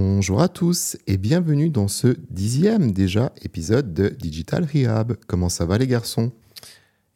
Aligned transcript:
Bonjour 0.00 0.40
à 0.40 0.46
tous 0.46 0.96
et 1.08 1.16
bienvenue 1.16 1.70
dans 1.70 1.88
ce 1.88 2.16
dixième 2.30 2.92
déjà 2.92 3.32
épisode 3.42 3.92
de 3.92 4.10
Digital 4.10 4.64
Rehab. 4.64 5.16
Comment 5.26 5.48
ça 5.48 5.66
va 5.66 5.76
les 5.76 5.88
garçons? 5.88 6.30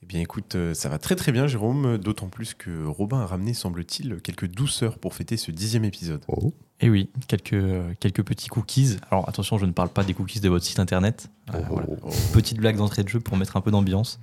Eh 0.03 0.07
bien 0.07 0.21
écoute, 0.21 0.57
euh, 0.57 0.75
ça 0.75 0.89
va 0.89 0.99
très 0.99 1.15
très 1.15 1.31
bien 1.31 1.47
Jérôme, 1.47 1.97
d'autant 1.99 2.27
plus 2.27 2.55
que 2.55 2.85
Robin 2.85 3.21
a 3.21 3.27
ramené 3.27 3.55
semble-t-il 3.55 4.21
quelques 4.21 4.49
douceurs 4.49 4.99
pour 4.99 5.15
fêter 5.15 5.37
ce 5.37 5.53
dixième 5.53 5.85
épisode. 5.85 6.23
Oh, 6.27 6.53
Et 6.81 6.91
oui, 6.91 7.09
quelques, 7.29 7.53
euh, 7.53 7.93
quelques 8.01 8.25
petits 8.25 8.49
cookies. 8.49 8.97
Alors 9.13 9.29
attention, 9.29 9.59
je 9.59 9.67
ne 9.67 9.73
parle 9.73 9.91
pas 9.91 10.03
des 10.03 10.13
cookies 10.13 10.41
de 10.41 10.49
votre 10.49 10.65
site 10.65 10.81
internet. 10.81 11.31
Euh, 11.55 11.61
Oh, 11.71 11.75
voilà. 11.75 11.87
Petite 12.33 12.59
blague 12.59 12.79
d'entrée 12.79 13.05
de 13.05 13.09
jeu 13.09 13.21
pour 13.21 13.37
mettre 13.37 13.57
un 13.57 13.61
peu 13.61 13.71
d'ambiance. 13.71 14.19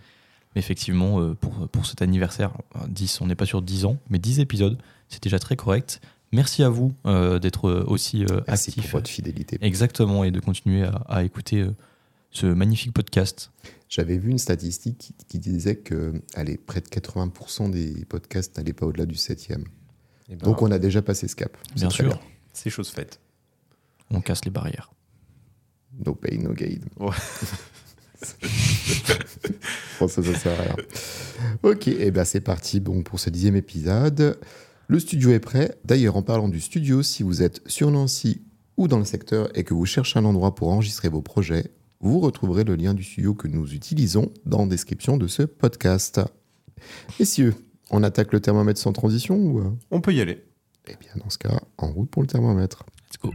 Mais 0.53 0.59
effectivement, 0.59 1.33
pour, 1.35 1.69
pour 1.69 1.85
cet 1.85 2.01
anniversaire, 2.01 2.51
euh, 2.75 2.79
10, 2.89 3.21
on 3.21 3.27
n'est 3.27 3.35
pas 3.35 3.45
sur 3.45 3.61
10 3.61 3.85
ans, 3.85 3.97
mais 4.09 4.19
10 4.19 4.41
épisodes, 4.41 4.77
c'est 5.07 5.23
déjà 5.23 5.39
très 5.39 5.55
correct. 5.55 6.01
Merci 6.31 6.61
à 6.63 6.69
vous 6.69 6.93
euh, 7.05 7.39
d'être 7.39 7.67
euh, 7.67 7.83
aussi 7.87 8.23
euh, 8.23 8.41
merci 8.47 8.71
pour 8.71 8.79
actifs. 8.81 8.91
votre 8.93 9.09
fidélité. 9.09 9.57
Exactement, 9.61 10.23
et 10.23 10.31
de 10.31 10.39
continuer 10.39 10.83
à, 10.83 10.95
à 11.07 11.23
écouter 11.23 11.61
euh, 11.61 11.71
ce 12.31 12.45
magnifique 12.45 12.93
podcast. 12.93 13.51
J'avais 13.89 14.17
vu 14.17 14.29
une 14.29 14.37
statistique 14.37 14.97
qui, 14.99 15.13
qui 15.27 15.39
disait 15.39 15.75
que 15.75 16.21
allez, 16.35 16.57
près 16.57 16.81
de 16.81 16.87
80% 16.87 17.71
des 17.71 18.05
podcasts 18.05 18.55
n'allaient 18.57 18.73
pas 18.73 18.85
au-delà 18.85 19.07
du 19.07 19.15
7e. 19.15 19.63
Eh 20.29 20.35
ben, 20.35 20.45
Donc 20.45 20.61
on 20.61 20.69
a 20.71 20.77
déjà 20.77 21.01
passé 21.01 21.27
ce 21.27 21.35
cap. 21.35 21.57
Bien 21.75 21.89
sûr, 21.89 22.05
bien. 22.05 22.19
c'est 22.53 22.69
chose 22.69 22.89
faite. 22.89 23.19
on 24.11 24.21
casse 24.21 24.45
les 24.45 24.51
barrières. 24.51 24.91
No 26.05 26.13
pain, 26.13 26.37
no 26.37 26.53
gain. 26.53 26.77
Ouais. 26.99 27.15
Bon, 29.99 30.07
ça, 30.07 30.23
ça 30.23 30.33
sert 30.35 30.59
à 30.59 30.63
rien. 30.63 30.75
Ok, 31.63 31.87
et 31.89 32.11
ben 32.11 32.23
c'est 32.25 32.39
parti 32.41 32.79
bon, 32.79 33.01
pour 33.03 33.19
ce 33.19 33.29
dixième 33.29 33.55
épisode. 33.55 34.37
Le 34.91 34.99
studio 34.99 35.29
est 35.29 35.39
prêt. 35.39 35.77
D'ailleurs, 35.85 36.15
en 36.17 36.23
parlant 36.23 36.49
du 36.49 36.59
studio, 36.59 37.03
si 37.03 37.21
vous 37.21 37.43
êtes 37.43 37.61
sur 37.67 37.91
Nancy 37.91 38.41
ou 38.75 38.87
dans 38.87 38.97
le 38.97 39.05
secteur 39.05 39.55
et 39.55 39.63
que 39.63 39.75
vous 39.75 39.85
cherchez 39.85 40.17
un 40.17 40.25
endroit 40.25 40.55
pour 40.55 40.69
enregistrer 40.69 41.09
vos 41.09 41.21
projets, 41.21 41.69
vous 41.99 42.19
retrouverez 42.19 42.63
le 42.63 42.73
lien 42.73 42.95
du 42.95 43.03
studio 43.03 43.35
que 43.35 43.47
nous 43.47 43.75
utilisons 43.75 44.31
dans 44.47 44.63
la 44.63 44.65
description 44.65 45.17
de 45.17 45.27
ce 45.27 45.43
podcast. 45.43 46.19
Messieurs, 47.19 47.53
on 47.91 48.01
attaque 48.01 48.33
le 48.33 48.39
thermomètre 48.39 48.79
sans 48.79 48.91
transition 48.91 49.35
ou 49.37 49.59
euh? 49.59 49.69
On 49.91 50.01
peut 50.01 50.11
y 50.11 50.21
aller. 50.21 50.43
Eh 50.87 50.95
bien, 50.99 51.11
dans 51.23 51.29
ce 51.29 51.37
cas, 51.37 51.59
en 51.77 51.91
route 51.91 52.09
pour 52.09 52.23
le 52.23 52.27
thermomètre. 52.27 52.83
Let's 53.11 53.19
go. 53.21 53.31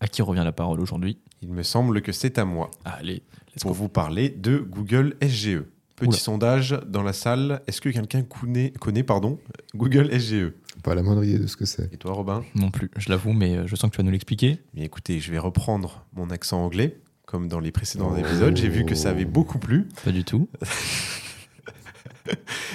À 0.00 0.08
qui 0.08 0.22
revient 0.22 0.42
la 0.42 0.52
parole 0.52 0.80
aujourd'hui? 0.80 1.18
Il 1.42 1.50
me 1.50 1.62
semble 1.62 2.00
que 2.00 2.12
c'est 2.12 2.38
à 2.38 2.46
moi 2.46 2.70
Allez, 2.86 3.24
let's 3.54 3.60
pour 3.60 3.72
go. 3.72 3.76
vous 3.76 3.88
parler 3.90 4.30
de 4.30 4.56
Google 4.56 5.16
SGE. 5.22 5.64
Petit 5.98 6.08
Oula. 6.08 6.18
sondage 6.18 6.78
dans 6.86 7.02
la 7.02 7.12
salle. 7.12 7.60
Est-ce 7.66 7.80
que 7.80 7.88
quelqu'un 7.88 8.22
connaît, 8.22 8.72
connaît 8.78 9.02
pardon, 9.02 9.38
Google 9.74 10.10
SGE 10.18 10.52
Pas 10.82 10.94
la 10.94 11.02
moindre 11.02 11.24
idée 11.24 11.38
de 11.38 11.46
ce 11.46 11.56
que 11.56 11.64
c'est. 11.64 11.92
Et 11.92 11.96
toi 11.96 12.12
Robin? 12.12 12.44
Non 12.54 12.70
plus, 12.70 12.90
je 12.96 13.08
l'avoue, 13.10 13.32
mais 13.32 13.56
euh, 13.56 13.66
je 13.66 13.74
sens 13.76 13.90
que 13.90 13.96
tu 13.96 14.02
vas 14.02 14.04
nous 14.04 14.12
l'expliquer. 14.12 14.58
Mais 14.74 14.82
écoutez, 14.82 15.18
je 15.20 15.30
vais 15.32 15.38
reprendre 15.38 16.06
mon 16.14 16.30
accent 16.30 16.62
anglais, 16.64 17.00
comme 17.26 17.48
dans 17.48 17.60
les 17.60 17.72
précédents 17.72 18.12
Oh. 18.14 18.18
épisodes. 18.18 18.56
J'ai 18.56 18.68
vu 18.68 18.84
que 18.84 18.94
ça 18.94 19.10
avait 19.10 19.24
beaucoup 19.24 19.58
plu. 19.58 19.88
Pas 20.04 20.12
du 20.12 20.24
tout. 20.24 20.48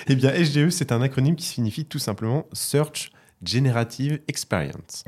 Eh 0.08 0.16
bien, 0.16 0.32
SGE, 0.34 0.70
c'est 0.70 0.92
un 0.92 1.02
acronyme 1.02 1.36
qui 1.36 1.46
signifie 1.46 1.86
tout 1.86 2.00
simplement 2.00 2.48
Search 2.54 3.12
Generative 3.44 4.20
Experience. 4.28 5.04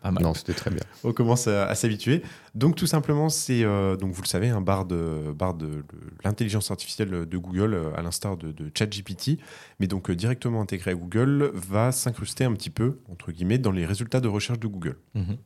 Pas 0.00 0.10
mal. 0.10 0.22
Non, 0.22 0.32
c'était 0.32 0.54
très 0.54 0.70
bien. 0.70 0.80
On 1.04 1.12
commence 1.12 1.46
à, 1.46 1.66
à 1.66 1.74
s'habituer. 1.74 2.22
Donc 2.54 2.74
tout 2.74 2.86
simplement, 2.86 3.28
c'est 3.28 3.64
euh, 3.64 3.96
donc 3.96 4.12
vous 4.12 4.22
le 4.22 4.26
savez, 4.26 4.48
un 4.48 4.62
bar 4.62 4.86
de 4.86 5.32
bar 5.36 5.54
de 5.54 5.84
l'intelligence 6.24 6.70
artificielle 6.70 7.10
de 7.10 7.38
Google, 7.38 7.74
euh, 7.74 7.94
à 7.94 8.02
l'instar 8.02 8.36
de, 8.38 8.50
de 8.50 8.70
ChatGPT, 8.74 9.38
mais 9.78 9.86
donc 9.86 10.08
euh, 10.08 10.16
directement 10.16 10.62
intégré 10.62 10.92
à 10.92 10.94
Google, 10.94 11.50
va 11.54 11.92
s'incruster 11.92 12.44
un 12.44 12.54
petit 12.54 12.70
peu 12.70 12.98
entre 13.10 13.30
guillemets 13.30 13.58
dans 13.58 13.72
les 13.72 13.84
résultats 13.84 14.20
de 14.20 14.28
recherche 14.28 14.58
de 14.58 14.68
Google. 14.68 14.96
Mhm. 15.14 15.36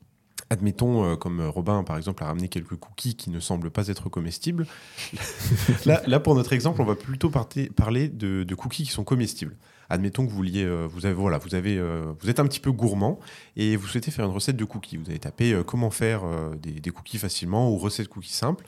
Admettons, 0.51 1.05
euh, 1.05 1.17
comme 1.17 1.41
Robin 1.41 1.83
par 1.83 1.97
exemple 1.97 2.23
a 2.23 2.27
ramené 2.27 2.49
quelques 2.49 2.77
cookies 2.77 3.17
qui 3.17 3.31
ne 3.31 3.41
semblent 3.41 3.71
pas 3.71 3.89
être 3.89 4.09
comestibles. 4.09 4.67
là, 5.85 6.01
là, 6.07 6.21
pour 6.21 6.37
notre 6.37 6.53
exemple, 6.53 6.81
on 6.81 6.85
va 6.85 6.95
plutôt 6.95 7.31
parler 7.31 8.09
de, 8.09 8.45
de 8.45 8.55
cookies 8.55 8.85
qui 8.85 8.93
sont 8.93 9.05
comestibles. 9.05 9.57
Admettons 9.95 10.27
que 10.27 10.31
vous 10.31 10.37
vouliez, 10.37 10.65
euh, 10.65 10.89
vous 10.91 11.07
avez, 11.07 11.15
voilà, 11.15 11.39
vous 11.39 11.55
avez, 11.55 11.79
euh, 11.79 12.13
vous 12.21 12.29
êtes 12.29 12.41
un 12.41 12.47
petit 12.47 12.59
peu 12.59 12.73
gourmand 12.73 13.21
et 13.57 13.77
vous 13.77 13.87
souhaitez 13.87 14.11
faire 14.11 14.25
une 14.25 14.33
recette 14.33 14.57
de 14.57 14.65
cookies. 14.65 14.97
Vous 14.97 15.09
allez 15.09 15.21
taper 15.21 15.53
euh, 15.53 15.63
comment 15.63 15.91
faire 15.93 16.23
des, 16.61 16.81
des 16.81 16.91
cookies 16.91 17.19
facilement 17.19 17.71
ou 17.71 17.77
recette 17.79 18.09
cookies 18.09 18.33
simple. 18.33 18.65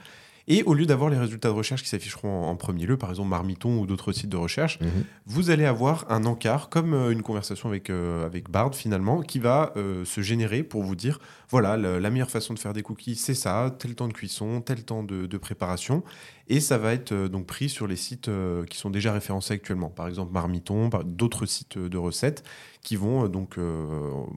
Et 0.49 0.63
au 0.63 0.75
lieu 0.75 0.87
d'avoir 0.87 1.11
les 1.11 1.19
résultats 1.19 1.49
de 1.49 1.55
recherche 1.55 1.83
qui 1.83 1.89
s'afficheront 1.89 2.45
en, 2.45 2.51
en 2.51 2.57
premier 2.57 2.87
lieu, 2.87 2.97
par 2.97 3.11
exemple 3.11 3.31
Marmiton 3.31 3.79
ou 3.81 3.87
d'autres 3.87 4.13
sites 4.13 4.29
de 4.29 4.37
recherche, 4.37 4.79
Mhm. 4.81 5.05
vous 5.27 5.51
allez 5.51 5.65
avoir 5.65 6.05
un 6.09 6.25
encart, 6.25 6.69
comme 6.69 6.95
euh, 6.95 7.11
une 7.11 7.23
conversation 7.23 7.69
avec, 7.69 7.91
euh, 7.91 8.25
avec 8.25 8.49
Bard 8.51 8.75
finalement, 8.75 9.23
qui 9.23 9.41
va 9.41 9.73
euh, 9.77 10.05
se 10.05 10.21
générer 10.21 10.63
pour 10.63 10.83
vous 10.85 10.95
dire, 10.95 11.19
voilà, 11.51 11.77
la 11.77 12.11
meilleure 12.11 12.31
façon 12.31 12.55
de 12.55 12.59
faire 12.61 12.73
des 12.73 12.83
cookies, 12.83 13.17
c'est 13.17 13.35
ça, 13.35 13.75
tel 13.79 13.95
temps 13.97 14.07
de 14.09 14.13
cuisson, 14.13 14.61
tel 14.61 14.85
temps 14.85 15.03
de, 15.03 15.27
de 15.27 15.39
préparation. 15.39 16.03
Et 16.49 16.61
ça 16.61 16.79
va 16.79 16.93
être 16.93 17.13
donc 17.29 17.47
pris 17.47 17.69
sur 17.69 17.87
les 17.89 17.97
sites 17.97 18.31
qui 18.71 18.79
sont 18.79 18.91
déjà 18.91 19.13
référencés 19.13 19.55
actuellement. 19.55 19.89
Par 19.89 20.07
exemple 20.09 20.33
Marmiton, 20.33 20.91
par- 20.91 21.03
d'autres 21.05 21.47
sites 21.47 21.77
de 21.79 21.99
recettes 21.99 22.45
qui 22.83 22.95
vont 22.97 23.27
donc, 23.29 23.57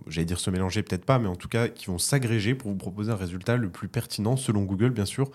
j'allais 0.07 0.25
dire 0.25 0.39
se 0.39 0.49
mélanger, 0.49 0.81
peut-être 0.83 1.05
pas, 1.05 1.19
mais 1.19 1.27
en 1.27 1.35
tout 1.35 1.47
cas 1.49 1.67
qui 1.67 1.87
vont 1.87 1.97
s'agréger 1.99 2.55
pour 2.55 2.69
vous 2.71 2.77
proposer 2.77 3.11
un 3.11 3.15
résultat 3.15 3.57
le 3.57 3.69
plus 3.69 3.87
pertinent, 3.87 4.37
selon 4.37 4.63
Google 4.63 4.89
bien 4.91 5.05
sûr, 5.05 5.29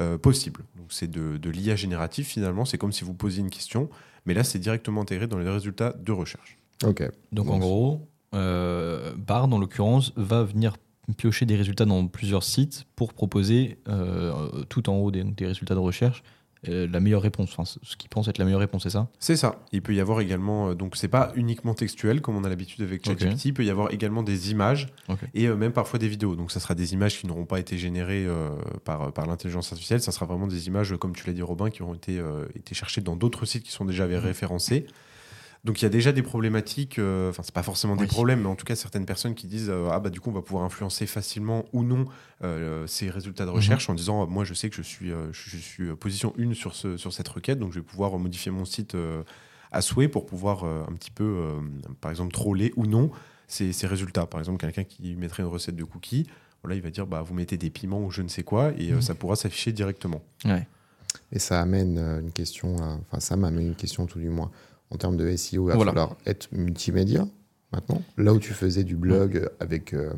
euh, 0.00 0.18
possible. 0.18 0.64
Donc 0.76 0.86
c'est 0.90 1.10
de, 1.10 1.36
de 1.36 1.50
l'IA 1.50 1.76
génératif 1.76 2.28
finalement, 2.28 2.64
c'est 2.64 2.78
comme 2.78 2.92
si 2.92 3.04
vous 3.04 3.14
posiez 3.14 3.40
une 3.40 3.50
question, 3.50 3.88
mais 4.26 4.34
là 4.34 4.44
c'est 4.44 4.58
directement 4.58 5.02
intégré 5.02 5.26
dans 5.26 5.38
les 5.38 5.48
résultats 5.48 5.94
de 5.98 6.12
recherche. 6.12 6.56
Ok. 6.84 7.02
Donc 7.32 7.50
en 7.50 7.58
gros, 7.58 8.08
euh, 8.34 9.14
Bard, 9.16 9.52
en 9.52 9.58
l'occurrence, 9.58 10.12
va 10.16 10.44
venir 10.44 10.76
piocher 11.16 11.46
des 11.46 11.56
résultats 11.56 11.86
dans 11.86 12.06
plusieurs 12.06 12.42
sites 12.42 12.84
pour 12.94 13.14
proposer 13.14 13.78
euh, 13.88 14.64
tout 14.68 14.90
en 14.90 14.96
haut 14.96 15.10
des, 15.10 15.24
des 15.24 15.46
résultats 15.46 15.74
de 15.74 15.80
recherche 15.80 16.22
euh, 16.22 16.37
la 16.64 17.00
meilleure 17.00 17.22
réponse, 17.22 17.50
enfin, 17.56 17.64
ce 17.64 17.96
qu'il 17.96 18.08
pense 18.10 18.26
être 18.28 18.38
la 18.38 18.44
meilleure 18.44 18.60
réponse, 18.60 18.82
c'est 18.82 18.90
ça? 18.90 19.08
C'est 19.18 19.36
ça. 19.36 19.60
Il 19.72 19.80
peut 19.82 19.94
y 19.94 20.00
avoir 20.00 20.20
également, 20.20 20.70
euh, 20.70 20.74
donc 20.74 20.96
c'est 20.96 21.08
pas 21.08 21.32
uniquement 21.36 21.74
textuel 21.74 22.20
comme 22.20 22.36
on 22.36 22.44
a 22.44 22.48
l'habitude 22.48 22.82
avec. 22.82 23.04
ChatGPT, 23.06 23.44
il 23.46 23.54
peut 23.54 23.64
y 23.64 23.70
avoir 23.70 23.92
également 23.92 24.22
des 24.22 24.50
images 24.50 24.88
et 25.34 25.46
euh, 25.46 25.56
même 25.56 25.72
parfois 25.72 25.98
des 25.98 26.08
vidéos. 26.08 26.34
Donc 26.36 26.50
ça 26.50 26.60
sera 26.60 26.74
des 26.74 26.92
images 26.94 27.18
qui 27.18 27.26
n'auront 27.26 27.46
pas 27.46 27.60
été 27.60 27.78
générées 27.78 28.26
euh, 28.26 28.50
par, 28.84 29.12
par 29.12 29.26
l'intelligence 29.26 29.70
artificielle, 29.72 30.00
ça 30.00 30.12
sera 30.12 30.26
vraiment 30.26 30.46
des 30.46 30.66
images, 30.66 30.92
euh, 30.92 30.96
comme 30.96 31.14
tu 31.14 31.26
l'as 31.26 31.32
dit 31.32 31.42
Robin, 31.42 31.70
qui 31.70 31.82
ont 31.82 31.94
été, 31.94 32.18
euh, 32.18 32.46
été 32.56 32.74
cherchées 32.74 33.00
dans 33.00 33.16
d'autres 33.16 33.44
sites 33.46 33.62
qui 33.62 33.70
sont 33.72 33.84
déjà 33.84 34.06
Mhm. 34.06 34.16
référencés. 34.16 34.86
Donc 35.64 35.80
il 35.80 35.84
y 35.84 35.86
a 35.86 35.90
déjà 35.90 36.12
des 36.12 36.22
problématiques, 36.22 36.98
euh, 36.98 37.30
enfin 37.30 37.42
c'est 37.42 37.52
pas 37.54 37.64
forcément 37.64 37.96
des 37.96 38.06
problèmes, 38.06 38.42
mais 38.42 38.48
en 38.48 38.54
tout 38.54 38.64
cas 38.64 38.76
certaines 38.76 39.04
personnes 39.06 39.34
qui 39.34 39.46
disent 39.48 39.68
euh, 39.70 39.88
ah 39.90 39.98
bah 39.98 40.08
du 40.08 40.20
coup 40.20 40.30
on 40.30 40.32
va 40.32 40.40
pouvoir 40.42 40.64
influencer 40.64 41.06
facilement 41.06 41.64
ou 41.72 41.82
non 41.82 42.04
euh, 42.44 42.86
ces 42.86 43.10
résultats 43.10 43.44
de 43.44 43.50
recherche 43.50 43.90
en 43.90 43.94
disant 43.94 44.26
moi 44.28 44.44
je 44.44 44.54
sais 44.54 44.70
que 44.70 44.76
je 44.76 44.82
suis 44.82 45.10
euh, 45.10 45.32
je, 45.32 45.50
je 45.50 45.56
suis 45.56 45.96
position 45.96 46.32
1 46.38 46.54
sur 46.54 46.74
ce 46.76 46.96
sur 46.96 47.12
cette 47.12 47.26
requête 47.28 47.58
donc 47.58 47.72
je 47.72 47.80
vais 47.80 47.84
pouvoir 47.84 48.16
modifier 48.18 48.52
mon 48.52 48.64
site 48.64 48.94
euh, 48.94 49.22
à 49.72 49.82
souhait 49.82 50.08
pour 50.08 50.26
pouvoir 50.26 50.62
euh, 50.64 50.84
un 50.88 50.92
petit 50.94 51.10
peu 51.10 51.24
euh, 51.24 51.54
par 52.00 52.10
exemple 52.12 52.32
troller 52.32 52.72
ou 52.76 52.86
non 52.86 53.10
ces, 53.48 53.72
ces 53.72 53.86
résultats. 53.88 54.26
Par 54.26 54.40
exemple 54.40 54.58
quelqu'un 54.60 54.84
qui 54.84 55.16
mettrait 55.16 55.42
une 55.42 55.48
recette 55.48 55.74
de 55.76 55.84
cookies 55.84 56.26
voilà, 56.62 56.76
il 56.76 56.82
va 56.82 56.90
dire 56.90 57.06
bah 57.06 57.22
vous 57.22 57.34
mettez 57.34 57.56
des 57.56 57.70
piments 57.70 58.02
ou 58.04 58.10
je 58.10 58.22
ne 58.22 58.28
sais 58.28 58.44
quoi 58.44 58.70
et 58.78 58.92
euh, 58.92 58.96
Mhm. 58.96 59.02
ça 59.02 59.14
pourra 59.16 59.34
s'afficher 59.36 59.72
directement. 59.72 60.22
Ouais. 60.44 60.66
Et 61.32 61.38
ça 61.40 61.60
amène 61.60 61.98
une 61.98 62.30
question, 62.32 62.76
enfin 62.76 63.18
ça 63.20 63.36
m'amène 63.36 63.66
une 63.68 63.74
question 63.74 64.06
tout 64.06 64.18
du 64.20 64.28
moins. 64.30 64.50
En 64.90 64.96
termes 64.96 65.16
de 65.16 65.34
SEO, 65.36 65.64
il 65.66 65.68
va 65.68 65.74
Voilà. 65.76 65.92
falloir 65.92 66.16
être 66.26 66.48
multimédia 66.52 67.26
maintenant. 67.72 68.02
Là 68.16 68.32
où 68.32 68.38
tu 68.38 68.52
faisais 68.52 68.84
du 68.84 68.96
blog 68.96 69.36
euh, 69.36 69.48
avec 69.60 69.92
euh, 69.92 70.12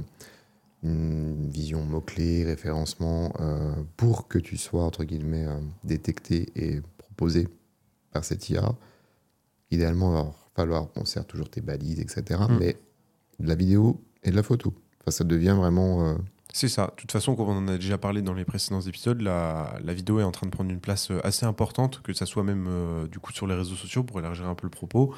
une 0.83 1.49
vision 1.51 1.83
mots-clés, 1.83 2.45
référencement, 2.45 3.33
euh, 3.41 3.73
pour 3.97 4.29
que 4.29 4.39
tu 4.39 4.57
sois, 4.57 4.85
entre 4.85 5.05
guillemets, 5.05 5.47
euh, 5.47 5.59
détecté 5.85 6.49
et 6.55 6.81
proposé 6.99 7.49
par 8.13 8.25
cette 8.25 8.49
IA, 8.49 8.75
idéalement, 9.71 10.11
il 10.13 10.15
va 10.25 10.33
falloir, 10.55 10.89
on 10.97 11.05
sert 11.05 11.27
toujours 11.27 11.51
tes 11.51 11.61
balises, 11.61 12.01
etc. 12.01 12.41
Mm. 12.49 12.57
Mais 12.59 12.77
de 13.41 13.49
la 13.49 13.55
vidéo 13.55 14.01
et 14.23 14.31
de 14.31 14.37
la 14.37 14.43
photo. 14.43 14.73
Enfin, 15.01 15.11
ça 15.11 15.25
devient 15.25 15.55
vraiment... 15.57 16.17
C'est 16.53 16.69
ça. 16.69 16.87
De 16.89 16.93
toute 17.01 17.13
façon, 17.13 17.37
comme 17.37 17.49
on 17.49 17.57
en 17.59 17.69
a 17.69 17.77
déjà 17.77 17.97
parlé 17.99 18.23
dans 18.23 18.35
les 18.35 18.45
précédents 18.45 18.81
épisodes, 18.81 19.21
la, 19.21 19.79
la 19.85 19.95
vidéo 19.95 20.19
est 20.21 20.25
en 20.25 20.33
train 20.33 20.47
de 20.47 20.51
prendre 20.53 20.71
une 20.71 20.81
place 20.81 21.11
euh, 21.11 21.21
assez 21.25 21.47
importante, 21.47 22.03
que 22.03 22.13
ça 22.13 22.27
soit 22.27 22.43
même 22.43 22.67
euh, 22.69 23.07
du 23.07 23.19
coup 23.21 23.33
sur 23.33 23.47
les 23.47 23.55
réseaux 23.55 23.77
sociaux 23.77 24.03
pour 24.03 24.19
élargir 24.19 24.47
un 24.49 24.55
peu 24.55 24.67
le 24.67 24.71
propos, 24.71 25.15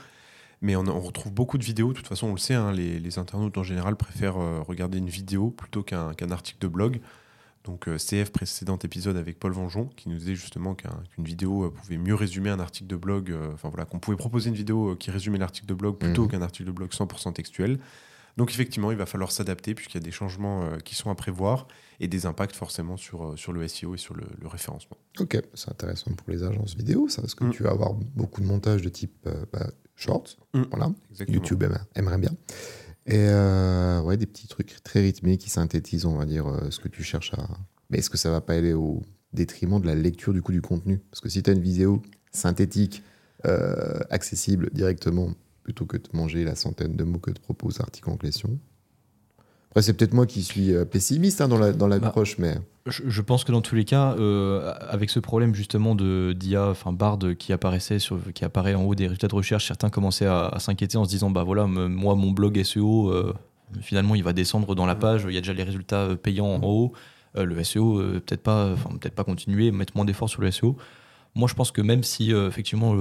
Mais 0.60 0.76
on, 0.76 0.86
on 0.86 1.00
retrouve 1.00 1.32
beaucoup 1.32 1.58
de 1.58 1.64
vidéos. 1.64 1.88
De 1.88 1.94
toute 1.94 2.06
façon, 2.06 2.28
on 2.28 2.32
le 2.32 2.38
sait, 2.38 2.54
hein, 2.54 2.70
les, 2.72 3.00
les 3.00 3.18
internautes 3.18 3.56
en 3.58 3.62
général 3.62 3.96
préfèrent 3.96 4.38
euh, 4.38 4.60
regarder 4.60 4.98
une 4.98 5.08
vidéo 5.08 5.50
plutôt 5.50 5.82
qu'un 5.82 6.12
article 6.30 6.58
de 6.60 6.68
blog. 6.68 7.00
Donc 7.64 7.88
euh, 7.88 7.96
CF 7.96 8.30
précédent 8.32 8.76
épisode 8.78 9.16
avec 9.16 9.38
Paul 9.38 9.52
Vengeon 9.52 9.86
qui 9.96 10.08
nous 10.08 10.16
disait 10.18 10.34
justement 10.34 10.74
qu'un- 10.74 10.98
qu'une 11.14 11.24
vidéo 11.24 11.70
pouvait 11.70 11.96
mieux 11.96 12.14
résumer 12.16 12.50
un 12.50 12.58
article 12.60 12.88
de 12.88 12.96
blog. 12.96 13.32
Enfin 13.54 13.68
voilà, 13.70 13.84
qu'on 13.84 14.00
pouvait 14.00 14.16
proposer 14.16 14.50
une 14.50 14.56
vidéo 14.56 14.96
qui 14.96 15.10
résumait 15.12 15.38
l'article 15.38 15.66
de 15.68 15.74
blog 15.74 15.96
plutôt 15.96 16.24
Mhm. 16.24 16.28
qu'un 16.30 16.42
article 16.42 16.66
de 16.66 16.72
blog 16.72 16.90
100% 16.92 17.32
textuel. 17.32 17.78
Donc 18.36 18.50
effectivement, 18.50 18.90
il 18.90 18.96
va 18.96 19.06
falloir 19.06 19.30
s'adapter 19.32 19.74
puisqu'il 19.74 19.98
y 19.98 20.02
a 20.02 20.04
des 20.04 20.10
changements 20.10 20.62
euh, 20.64 20.78
qui 20.78 20.94
sont 20.94 21.10
à 21.10 21.14
prévoir 21.14 21.68
et 22.00 22.08
des 22.08 22.24
impacts 22.26 22.56
forcément 22.56 22.96
sur, 22.96 23.32
euh, 23.32 23.36
sur 23.36 23.52
le 23.52 23.66
SEO 23.68 23.94
et 23.94 23.98
sur 23.98 24.14
le, 24.14 24.24
le 24.40 24.48
référencement. 24.48 24.96
Ok, 25.20 25.38
c'est 25.54 25.68
intéressant 25.70 26.12
pour 26.12 26.30
les 26.30 26.42
agences 26.42 26.74
vidéo, 26.74 27.08
ça, 27.08 27.20
parce 27.20 27.34
que 27.34 27.44
Mm. 27.44 27.50
tu 27.50 27.62
vas 27.62 27.70
avoir 27.70 27.92
beaucoup 27.94 28.40
de 28.40 28.46
montage 28.46 28.80
de 28.82 28.88
type 28.88 29.14
euh, 29.26 29.44
bah, 29.52 29.70
shorts. 29.96 30.36
Mm. 30.54 30.62
Voilà, 30.70 30.90
Exactement. 31.10 31.36
YouTube 31.36 31.62
aime- 31.62 31.84
aimerait 31.94 32.18
bien. 32.18 32.32
Et 33.06 33.16
euh, 33.18 34.00
ouais, 34.00 34.16
des 34.16 34.26
petits 34.26 34.46
trucs 34.48 34.82
très 34.82 35.00
rythmés 35.00 35.36
qui 35.36 35.50
synthétisent, 35.50 36.06
on 36.06 36.16
va 36.16 36.24
dire, 36.24 36.46
ce 36.70 36.78
que 36.80 36.88
tu 36.88 37.02
cherches 37.02 37.34
à. 37.34 37.48
Mais 37.90 37.98
est-ce 37.98 38.08
que 38.10 38.16
ça 38.16 38.30
va 38.30 38.40
pas 38.40 38.54
aller 38.54 38.72
au 38.72 39.02
détriment 39.32 39.80
de 39.80 39.86
la 39.86 39.94
lecture 39.94 40.32
du 40.32 40.40
coup 40.40 40.52
du 40.52 40.62
contenu? 40.62 40.98
Parce 41.10 41.20
que 41.20 41.28
si 41.28 41.42
tu 41.42 41.50
as 41.50 41.52
une 41.52 41.60
vidéo 41.62 42.00
synthétique, 42.30 43.02
accessible 44.10 44.70
directement, 44.72 45.34
plutôt 45.62 45.86
que 45.86 45.96
de 45.96 46.08
manger 46.12 46.44
la 46.44 46.54
centaine 46.54 46.96
de 46.96 47.04
mots 47.04 47.18
que 47.18 47.30
te 47.30 47.40
propose 47.40 47.78
l'article 47.78 48.10
en 48.10 48.16
question. 48.16 48.58
Après, 49.70 49.82
c'est 49.82 49.94
peut-être 49.94 50.12
moi 50.12 50.26
qui 50.26 50.42
suis 50.42 50.74
euh, 50.74 50.84
pessimiste 50.84 51.40
hein, 51.40 51.48
dans 51.48 51.58
la- 51.58 51.72
dans 51.72 51.88
l'approche, 51.88 52.36
mais. 52.38 52.56
Je, 52.86 53.02
je 53.06 53.22
pense 53.22 53.44
que 53.44 53.52
dans 53.52 53.60
tous 53.62 53.74
les 53.76 53.84
cas, 53.84 54.14
euh, 54.18 54.74
avec 54.90 55.08
ce 55.08 55.20
problème 55.20 55.54
justement 55.54 55.94
de 55.94 56.34
d'IA, 56.36 56.68
enfin 56.68 56.92
Bard 56.92 57.20
qui 57.38 57.52
apparaissait 57.52 58.00
sur, 58.00 58.18
qui 58.34 58.44
apparaît 58.44 58.74
en 58.74 58.82
haut 58.82 58.94
des 58.96 59.04
résultats 59.06 59.28
de 59.28 59.34
recherche, 59.36 59.68
certains 59.68 59.88
commençaient 59.88 60.26
à, 60.26 60.46
à 60.48 60.58
s'inquiéter 60.58 60.98
en 60.98 61.04
se 61.04 61.10
disant 61.10 61.30
bah 61.30 61.44
voilà, 61.44 61.66
me- 61.68 61.86
moi 61.88 62.16
mon 62.16 62.32
blog 62.32 62.60
SEO, 62.62 63.10
euh, 63.10 63.32
finalement 63.80 64.16
il 64.16 64.24
va 64.24 64.32
descendre 64.32 64.74
dans 64.74 64.84
la 64.84 64.96
page, 64.96 65.24
il 65.28 65.32
y 65.32 65.38
a 65.38 65.40
déjà 65.40 65.52
les 65.52 65.62
résultats 65.62 66.16
payants 66.16 66.46
en 66.48 66.60
haut, 66.64 66.92
Euh, 67.38 67.44
le 67.44 67.62
SEO 67.64 67.96
peut-être 68.26 68.42
pas, 68.42 68.74
peut-être 69.00 69.14
pas 69.14 69.24
continuer, 69.24 69.70
mettre 69.70 69.92
moins 69.96 70.04
d'efforts 70.04 70.28
sur 70.28 70.42
le 70.42 70.50
SEO. 70.50 70.76
Moi 71.36 71.48
je 71.48 71.54
pense 71.54 71.70
que 71.70 71.80
même 71.80 72.02
si 72.02 72.30
effectivement 72.32 72.94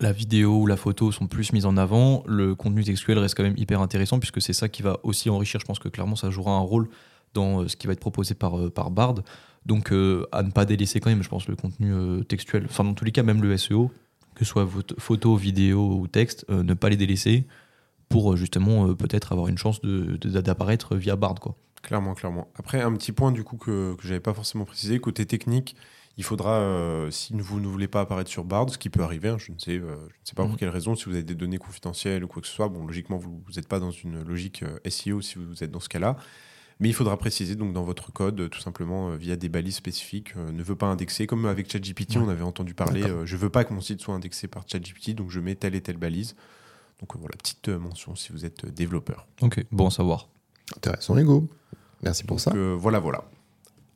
la 0.00 0.12
vidéo 0.12 0.58
ou 0.60 0.66
la 0.66 0.76
photo 0.76 1.10
sont 1.12 1.26
plus 1.26 1.52
mises 1.52 1.66
en 1.66 1.76
avant, 1.76 2.22
le 2.26 2.54
contenu 2.54 2.84
textuel 2.84 3.18
reste 3.18 3.34
quand 3.34 3.42
même 3.42 3.56
hyper 3.56 3.80
intéressant 3.80 4.18
puisque 4.18 4.42
c'est 4.42 4.52
ça 4.52 4.68
qui 4.68 4.82
va 4.82 4.98
aussi 5.02 5.30
enrichir. 5.30 5.58
Je 5.60 5.64
pense 5.64 5.78
que 5.78 5.88
clairement 5.88 6.16
ça 6.16 6.30
jouera 6.30 6.52
un 6.52 6.60
rôle 6.60 6.88
dans 7.34 7.62
euh, 7.62 7.68
ce 7.68 7.76
qui 7.76 7.86
va 7.86 7.92
être 7.94 8.00
proposé 8.00 8.34
par, 8.34 8.58
euh, 8.58 8.70
Bard. 8.90 9.16
Donc 9.64 9.92
euh, 9.92 10.26
à 10.32 10.42
ne 10.42 10.50
pas 10.50 10.64
délaisser 10.64 11.00
quand 11.00 11.10
même, 11.10 11.22
je 11.22 11.28
pense, 11.28 11.48
le 11.48 11.56
contenu 11.56 12.24
textuel. 12.26 12.66
Enfin, 12.66 12.84
dans 12.84 12.94
tous 12.94 13.04
les 13.04 13.12
cas, 13.12 13.22
même 13.22 13.42
le 13.42 13.56
SEO, 13.56 13.90
que 14.34 14.44
ce 14.44 14.50
soit 14.50 14.68
photo, 14.98 15.34
vidéo 15.36 15.98
ou 16.00 16.06
texte, 16.06 16.48
ne 16.50 16.74
pas 16.74 16.88
les 16.88 16.96
délaisser 16.96 17.46
pour 18.08 18.36
justement 18.36 18.94
peut-être 18.94 19.32
avoir 19.32 19.48
une 19.48 19.58
chance 19.58 19.80
de- 19.80 20.16
de- 20.20 20.40
d'apparaître 20.40 20.94
via 20.94 21.16
Bard. 21.16 21.34
Clairement, 21.82 22.14
clairement. 22.14 22.48
Après, 22.56 22.80
un 22.80 22.92
petit 22.92 23.12
point 23.12 23.32
du 23.32 23.42
coup 23.44 23.56
que, 23.56 23.94
que 23.96 24.06
j'avais 24.06 24.20
pas 24.20 24.34
forcément 24.34 24.64
précisé, 24.64 24.98
côté 25.00 25.24
technique, 25.26 25.74
il 26.16 26.24
faudra, 26.24 26.52
euh, 26.52 27.10
si 27.10 27.34
vous 27.34 27.60
ne 27.60 27.66
voulez 27.66 27.88
pas 27.88 28.00
apparaître 28.00 28.30
sur 28.30 28.44
Bard, 28.44 28.70
ce 28.70 28.78
qui 28.78 28.88
peut 28.90 29.02
arriver, 29.02 29.28
hein, 29.28 29.36
je 29.38 29.52
ne 29.52 29.58
sais, 29.58 29.72
euh, 29.78 29.96
je 29.98 30.04
ne 30.04 30.24
sais 30.24 30.34
pas 30.34 30.42
Mhm. 30.44 30.48
pour 30.50 30.58
quelle 30.58 30.68
raison, 30.70 30.94
si 30.94 31.04
vous 31.06 31.12
avez 31.12 31.22
des 31.22 31.34
données 31.34 31.58
confidentielles 31.58 32.24
ou 32.24 32.28
quoi 32.28 32.40
que 32.42 32.48
ce 32.48 32.54
soit, 32.54 32.68
bon, 32.68 32.86
logiquement, 32.86 33.18
vous 33.18 33.42
n'êtes 33.54 33.68
pas 33.68 33.80
dans 33.80 33.90
une 33.90 34.22
logique 34.22 34.62
euh, 34.62 34.78
SEO 34.88 35.20
si 35.20 35.38
vous 35.38 35.62
êtes 35.62 35.70
dans 35.70 35.80
ce 35.80 35.88
cas-là. 35.88 36.16
Mais 36.78 36.88
il 36.90 36.94
faudra 36.94 37.16
préciser 37.16 37.54
donc 37.54 37.72
dans 37.72 37.84
votre 37.84 38.12
code, 38.12 38.50
tout 38.50 38.60
simplement 38.60 39.10
euh, 39.10 39.16
via 39.16 39.36
des 39.36 39.48
balises 39.48 39.76
spécifiques, 39.76 40.34
euh, 40.36 40.52
ne 40.52 40.62
veut 40.62 40.76
pas 40.76 40.86
indexer, 40.86 41.26
comme 41.26 41.46
avec 41.46 41.70
ChatGPT, 41.72 42.16
Ouais. 42.16 42.22
on 42.24 42.28
avait 42.28 42.42
entendu 42.42 42.74
parler, 42.74 43.02
euh, 43.02 43.24
je 43.24 43.36
veux 43.38 43.48
pas 43.48 43.64
que 43.64 43.72
mon 43.72 43.80
site 43.80 44.00
soit 44.02 44.14
indexé 44.14 44.46
par 44.46 44.64
ChatGPT, 44.68 45.14
donc 45.14 45.30
je 45.30 45.40
mets 45.40 45.54
telle 45.54 45.74
et 45.74 45.80
telle 45.80 45.96
balise. 45.96 46.34
Donc 47.00 47.14
euh, 47.14 47.18
voilà, 47.18 47.34
petite 47.36 47.68
euh, 47.68 47.78
mention 47.78 48.14
si 48.14 48.30
vous 48.32 48.44
êtes 48.44 48.66
développeur. 48.66 49.26
Ok, 49.42 49.64
bon 49.72 49.86
à 49.86 49.90
savoir. 49.90 50.28
Intéressant, 50.76 51.16
Hugo. 51.16 51.48
Merci 52.02 52.24
pour 52.24 52.40
ça. 52.40 52.50
Donc, 52.50 52.58
euh, 52.58 52.76
voilà, 52.78 52.98
voilà. 52.98 53.24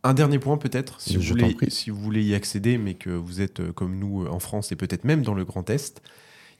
Un 0.03 0.15
dernier 0.15 0.39
point 0.39 0.57
peut-être, 0.57 1.01
si, 1.01 1.17
vous 1.17 1.23
voulez- 1.23 1.43
t'en 1.43 1.53
prie. 1.53 1.71
si 1.71 1.91
vous 1.91 2.01
voulez 2.01 2.23
y 2.25 2.35
accéder, 2.35 2.79
mais 2.79 2.95
que 2.95 3.11
vous 3.11 3.41
êtes 3.43 3.61
euh, 3.61 3.73
comme 3.73 3.99
nous 3.99 4.25
euh, 4.25 4.29
en 4.31 4.39
France 4.41 4.73
et 4.73 4.77
peut-être 4.77 5.05
même 5.05 5.23
dans 5.23 5.35
le 5.35 5.45
Grand 5.45 5.69
Est, 5.69 6.01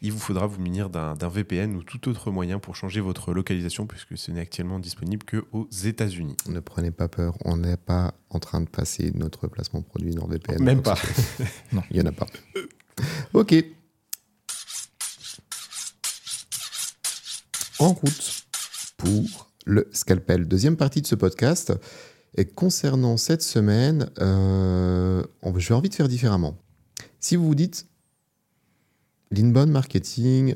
il 0.03 0.13
vous 0.13 0.19
faudra 0.19 0.47
vous 0.47 0.61
munir 0.61 0.89
d'un 0.91 1.15
VPN 1.29 1.75
ou 1.77 1.83
tout 1.83 2.09
autre 2.09 2.31
moyen 2.31 2.59
pour 2.59 2.75
changer 2.75 3.01
votre 3.01 3.33
localisation, 3.35 3.87
puisque 3.87 4.17
ce 4.17 4.31
n'est 4.31 4.41
actuellement 4.41 4.79
disponible 4.79 5.25
qu'aux 5.27 5.69
États-Unis. 5.85 6.37
Ne 6.49 6.61
prenez 6.61 6.91
pas 6.91 7.09
peur, 7.09 7.37
on 7.45 7.59
n'est 7.59 7.77
pas 7.77 8.15
en 8.31 8.39
train 8.39 8.63
de 8.63 8.69
passer 8.69 9.11
notre 9.15 9.47
placement 9.47 9.83
produit 9.83 10.15
NordVPN. 10.15 10.63
Même 10.63 10.77
Donc, 10.77 10.85
pas. 10.85 10.99
Non. 11.73 11.83
Il 11.91 11.97
n'y 11.97 12.03
en 12.03 12.07
a 12.07 12.13
pas. 12.13 12.27
Ok. 13.35 13.55
En 17.79 17.93
route 17.93 18.45
pour 18.97 19.49
le 19.67 19.89
scalpel. 19.93 20.47
Deuxième 20.49 20.77
partie 20.77 21.03
de 21.03 21.07
ce 21.07 21.15
podcast. 21.15 21.73
Et 22.37 22.45
concernant 22.45 23.17
cette 23.17 23.43
semaine, 23.43 24.11
euh, 24.21 25.23
j'ai 25.57 25.75
envie 25.75 25.89
de 25.89 25.95
faire 25.95 26.09
différemment. 26.09 26.57
Si 27.19 27.37
vous 27.37 27.47
vous 27.47 27.55
dites, 27.55 27.87
l'inbound 29.31 29.71
marketing, 29.71 30.55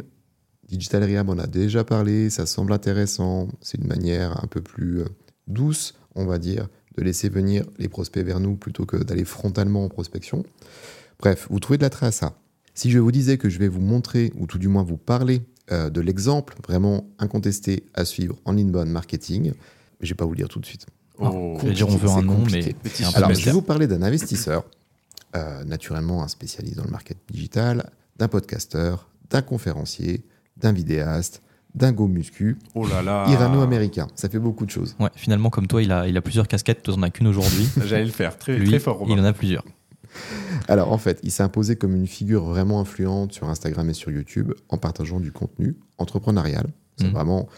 digital 0.68 1.04
rehab, 1.04 1.28
on 1.28 1.38
a 1.38 1.46
déjà 1.46 1.84
parlé, 1.84 2.30
ça 2.30 2.46
semble 2.46 2.72
intéressant, 2.72 3.48
c'est 3.60 3.78
une 3.78 3.86
manière 3.86 4.42
un 4.42 4.46
peu 4.46 4.60
plus 4.60 5.00
euh, 5.00 5.06
douce, 5.46 5.94
on 6.14 6.26
va 6.26 6.38
dire, 6.38 6.68
de 6.96 7.02
laisser 7.02 7.28
venir 7.28 7.64
les 7.78 7.88
prospects 7.88 8.24
vers 8.24 8.40
nous 8.40 8.56
plutôt 8.56 8.86
que 8.86 8.96
d'aller 8.96 9.24
frontalement 9.24 9.84
en 9.84 9.88
prospection. 9.88 10.44
Bref, 11.18 11.48
vous 11.50 11.60
trouvez 11.60 11.78
de 11.78 11.82
l'attrait 11.82 12.06
à 12.06 12.12
ça. 12.12 12.38
Si 12.74 12.90
je 12.90 12.98
vous 12.98 13.12
disais 13.12 13.38
que 13.38 13.48
je 13.48 13.58
vais 13.58 13.68
vous 13.68 13.80
montrer, 13.80 14.32
ou 14.36 14.46
tout 14.46 14.58
du 14.58 14.68
moins 14.68 14.82
vous 14.82 14.96
parler 14.96 15.42
euh, 15.70 15.90
de 15.90 16.00
l'exemple 16.00 16.56
vraiment 16.66 17.08
incontesté 17.18 17.84
à 17.94 18.04
suivre 18.04 18.36
en 18.44 18.56
inbound 18.56 18.90
marketing, 18.90 19.52
je 20.00 20.08
vais 20.08 20.14
pas 20.14 20.24
vous 20.24 20.32
le 20.32 20.38
dire 20.38 20.48
tout 20.48 20.60
de 20.60 20.66
suite. 20.66 20.86
Oh, 21.18 21.56
Je 21.62 21.68
vais 21.68 21.74
dire 21.74 21.88
on 21.88 21.96
veut 21.96 22.08
un 22.10 22.22
nom, 22.22 22.36
compliqué. 22.36 22.74
mais 22.84 23.06
un 23.06 23.10
peu 23.12 23.16
Alors, 23.18 23.34
je 23.34 23.44
vais 23.44 23.52
vous 23.52 23.62
parler 23.62 23.86
d'un 23.86 24.02
investisseur, 24.02 24.64
euh, 25.36 25.62
naturellement 25.64 26.22
un 26.22 26.28
spécialiste 26.28 26.76
dans 26.76 26.84
le 26.84 26.90
market 26.90 27.18
digital, 27.30 27.90
d'un 28.16 28.28
podcasteur, 28.28 29.08
d'un 29.30 29.42
conférencier, 29.42 30.24
d'un 30.56 30.72
vidéaste, 30.72 31.42
d'un 31.74 31.92
go 31.92 32.06
muscu, 32.06 32.56
oh 32.74 32.86
là 32.86 33.02
là. 33.02 33.26
irano-américain. 33.28 34.06
Ça 34.14 34.28
fait 34.28 34.38
beaucoup 34.38 34.64
de 34.64 34.70
choses. 34.70 34.94
Ouais, 35.00 35.10
finalement, 35.16 35.50
comme 35.50 35.66
toi, 35.66 35.82
il 35.82 35.90
a, 35.92 36.06
il 36.06 36.16
a 36.16 36.20
plusieurs 36.22 36.46
casquettes, 36.46 36.82
toi, 36.82 36.94
t'en 36.94 37.02
as 37.02 37.10
qu'une 37.10 37.26
aujourd'hui. 37.26 37.68
J'allais 37.84 38.04
le 38.04 38.10
faire, 38.12 38.38
très, 38.38 38.56
Lui, 38.56 38.68
très 38.68 38.78
fort, 38.78 39.04
il 39.08 39.18
en 39.18 39.24
a 39.24 39.32
plusieurs. 39.32 39.64
Alors 40.68 40.92
en 40.92 40.98
fait, 40.98 41.18
il 41.24 41.32
s'est 41.32 41.42
imposé 41.42 41.74
comme 41.74 41.94
une 41.96 42.06
figure 42.06 42.44
vraiment 42.44 42.80
influente 42.80 43.32
sur 43.32 43.48
Instagram 43.48 43.90
et 43.90 43.94
sur 43.94 44.12
YouTube 44.12 44.52
en 44.68 44.78
partageant 44.78 45.18
du 45.18 45.32
contenu 45.32 45.74
entrepreneurial. 45.98 46.66
C'est 46.96 47.06
Mhm. 47.06 47.12
vraiment 47.12 47.48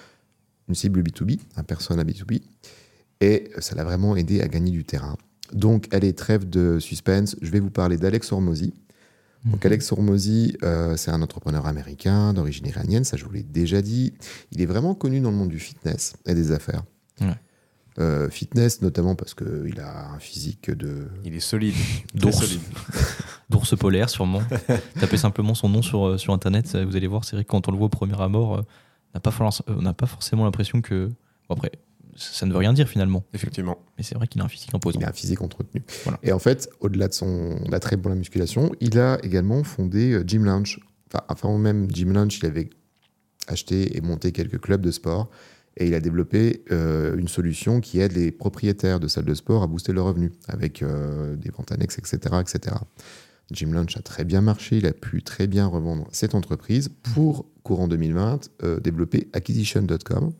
une 0.68 0.74
cible 0.74 1.02
B2B, 1.02 1.38
un 1.56 1.62
persona 1.64 2.02
B2B. 2.02 2.40
Et 3.20 3.50
ça 3.58 3.74
l'a 3.74 3.84
vraiment 3.84 4.14
aidé 4.16 4.40
à 4.40 4.48
gagner 4.48 4.70
du 4.70 4.84
terrain. 4.84 5.16
Donc, 5.52 5.88
allez, 5.92 6.12
trêve 6.12 6.48
de 6.48 6.78
suspense. 6.80 7.36
Je 7.40 7.50
vais 7.50 7.60
vous 7.60 7.70
parler 7.70 7.96
d'Alex 7.96 8.32
Hormozy. 8.32 8.74
Donc, 9.44 9.62
Mhm. 9.64 9.66
Alex 9.70 9.92
Hormozy, 9.92 10.56
euh, 10.64 10.96
c'est 10.96 11.10
un 11.12 11.22
entrepreneur 11.22 11.66
américain 11.66 12.32
d'origine 12.32 12.66
iranienne, 12.66 13.04
ça 13.04 13.16
je 13.16 13.24
vous 13.24 13.30
l'ai 13.30 13.44
déjà 13.44 13.80
dit. 13.80 14.12
Il 14.50 14.60
est 14.60 14.66
vraiment 14.66 14.94
connu 14.94 15.20
dans 15.20 15.30
le 15.30 15.36
monde 15.36 15.50
du 15.50 15.60
fitness 15.60 16.14
et 16.26 16.34
des 16.34 16.50
affaires. 16.50 16.82
Ouais. 17.20 17.28
Euh, 17.98 18.28
fitness 18.28 18.82
notamment 18.82 19.14
parce 19.14 19.34
qu'il 19.34 19.78
a 19.80 20.10
un 20.10 20.18
physique 20.18 20.70
de, 20.70 21.06
Il 21.24 21.34
est 21.34 21.40
solide. 21.40 21.74
D'ours. 22.14 22.58
D'ours 23.50 23.76
polaire, 23.78 24.10
sûrement. 24.10 24.42
Tapez 25.00 25.16
simplement 25.16 25.54
son 25.54 25.68
nom 25.68 25.80
sur, 25.80 26.06
euh, 26.06 26.18
sur 26.18 26.32
Internet, 26.34 26.74
vous 26.76 26.96
allez 26.96 27.06
voir, 27.06 27.24
c'est 27.24 27.36
vrai 27.36 27.44
que 27.44 27.48
quand 27.50 27.68
on 27.68 27.70
le 27.70 27.78
voit 27.78 27.86
au 27.86 27.90
premier 27.90 28.20
abord, 28.20 28.56
euh, 28.56 28.60
on 29.14 29.18
n'a 29.18 29.20
pas, 29.20 29.30
forc- 29.30 29.62
on 29.68 29.80
n'a 29.82 29.94
pas 29.94 30.06
forcément 30.06 30.44
l'impression 30.44 30.82
que... 30.82 31.06
Bon, 31.48 31.54
après, 31.54 31.70
ça 32.16 32.46
ne 32.46 32.52
veut 32.52 32.58
rien 32.58 32.72
dire 32.72 32.88
finalement, 32.88 33.24
Effectivement. 33.34 33.78
mais 33.96 34.04
c'est 34.04 34.14
vrai 34.14 34.26
qu'il 34.26 34.40
a 34.40 34.44
un 34.44 34.48
physique 34.48 34.74
imposant. 34.74 34.98
Il 35.00 35.04
a 35.04 35.10
un 35.10 35.12
physique 35.12 35.42
entretenu. 35.42 35.82
Voilà. 36.04 36.18
Et 36.22 36.32
en 36.32 36.38
fait, 36.38 36.68
au-delà 36.80 37.08
de 37.08 37.14
son 37.14 37.56
attrait 37.72 37.96
pour 37.96 38.08
la 38.10 38.16
musculation, 38.16 38.72
il 38.80 38.98
a 38.98 39.18
également 39.22 39.62
fondé 39.64 40.12
euh, 40.12 40.24
Gym 40.26 40.44
Lunch. 40.44 40.80
Enfin, 41.08 41.24
avant 41.28 41.56
même 41.58 41.90
Gym 41.90 42.12
Lunch, 42.12 42.38
il 42.38 42.46
avait 42.46 42.70
acheté 43.48 43.96
et 43.96 44.00
monté 44.00 44.32
quelques 44.32 44.60
clubs 44.60 44.80
de 44.80 44.90
sport. 44.90 45.30
Et 45.78 45.86
il 45.88 45.94
a 45.94 46.00
développé 46.00 46.64
euh, 46.72 47.16
une 47.18 47.28
solution 47.28 47.80
qui 47.80 48.00
aide 48.00 48.12
les 48.12 48.30
propriétaires 48.32 48.98
de 48.98 49.08
salles 49.08 49.26
de 49.26 49.34
sport 49.34 49.62
à 49.62 49.66
booster 49.66 49.92
leurs 49.92 50.06
revenus 50.06 50.32
avec 50.48 50.82
euh, 50.82 51.36
des 51.36 51.50
ventes 51.50 51.70
annexes, 51.70 51.98
etc., 51.98 52.36
etc. 52.40 52.76
Gym 53.52 53.74
Lunch 53.74 53.96
a 53.96 54.00
très 54.00 54.24
bien 54.24 54.40
marché. 54.40 54.78
Il 54.78 54.86
a 54.86 54.92
pu 54.92 55.22
très 55.22 55.46
bien 55.46 55.66
revendre 55.66 56.08
cette 56.12 56.34
entreprise 56.34 56.88
pour, 57.14 57.46
courant 57.62 57.88
2020, 57.88 58.48
euh, 58.62 58.80
développer 58.80 59.28
Acquisition.com. 59.34 60.32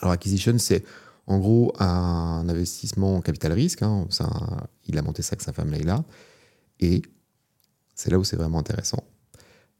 Alors, 0.00 0.12
Acquisition, 0.12 0.56
c'est 0.58 0.84
en 1.26 1.38
gros, 1.38 1.72
un 1.80 2.44
investissement 2.48 3.16
en 3.16 3.20
capital 3.20 3.52
risque. 3.52 3.82
hein, 3.82 4.06
un- 4.20 4.66
il 4.86 4.96
a 4.98 5.02
monté 5.02 5.22
ça 5.22 5.30
avec 5.30 5.42
sa 5.42 5.52
femme 5.52 5.70
Leïla. 5.70 6.04
Et 6.80 7.02
c'est 7.94 8.10
là 8.10 8.18
où 8.18 8.24
c'est 8.24 8.36
vraiment 8.36 8.58
intéressant. 8.60 9.02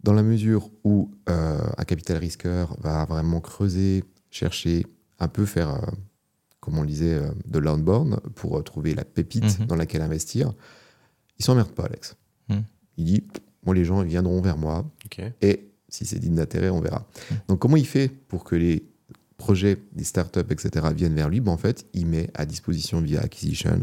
Dans 0.03 0.13
la 0.13 0.23
mesure 0.23 0.71
où 0.85 1.11
euh, 1.29 1.61
un 1.77 1.85
capital 1.85 2.17
risqueur 2.19 2.77
va 2.81 3.05
vraiment 3.05 3.41
creuser, 3.41 4.05
chercher, 4.31 4.87
un 5.19 5.29
peu 5.29 5.45
faire, 5.47 5.71
euh, 5.71 5.87
comme 6.61 6.79
on 6.79 6.83
le 6.83 6.89
disait, 6.89 7.15
euh, 7.15 7.31
de 7.47 7.59
l'outbound 7.59 8.19
pour 8.35 8.63
trouver 8.65 8.95
la 8.95 9.05
pépite 9.05 9.61
Mhm. 9.61 9.67
dans 9.67 9.77
laquelle 9.77 10.03
investir, 10.03 10.53
il 11.39 11.45
s'emmerde 11.45 11.71
pas, 11.71 11.85
Alex. 11.85 12.17
Mhm. 12.49 12.65
Il 12.99 13.05
dit, 13.05 13.25
moi, 13.65 13.75
les 13.75 13.85
gens, 13.85 14.03
ils 14.03 14.09
viendront 14.09 14.41
vers 14.41 14.57
moi 14.59 14.85
et 15.43 15.71
si 15.89 16.05
c'est 16.07 16.19
digne 16.19 16.35
d'intérêt, 16.37 16.71
on 16.71 16.81
verra. 16.81 17.07
Donc, 17.49 17.59
comment 17.61 17.77
il 17.77 17.87
fait 17.87 18.09
pour 18.09 18.43
que 18.45 18.57
les 18.57 18.89
projets, 19.37 19.79
des 19.93 20.05
startups, 20.05 20.51
etc., 20.51 20.87
viennent 20.95 21.15
vers 21.15 21.29
lui 21.29 21.41
ben, 21.41 21.53
En 21.53 21.57
fait, 21.57 21.87
il 21.93 22.07
met 22.07 22.31
à 22.35 22.47
disposition 22.47 23.01
via 23.01 23.21
Acquisition 23.21 23.81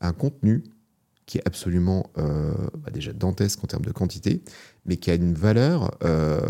un 0.00 0.12
contenu 0.12 0.64
qui 1.26 1.38
est 1.38 1.42
absolument 1.44 2.08
euh, 2.18 2.52
bah, 2.78 2.90
déjà 2.92 3.12
dantesque 3.12 3.62
en 3.64 3.66
termes 3.66 3.84
de 3.84 3.90
quantité, 3.90 4.42
mais 4.86 4.96
qui 4.96 5.10
a 5.10 5.14
une 5.14 5.34
valeur 5.34 5.96
euh, 6.04 6.40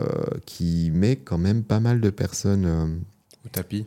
qui 0.45 0.91
met 0.93 1.17
quand 1.17 1.39
même 1.39 1.65
pas 1.65 1.81
mal 1.81 2.01
de 2.01 2.11
personnes 2.11 2.67
euh, 2.67 2.87
au 3.47 3.49
tapis. 3.49 3.87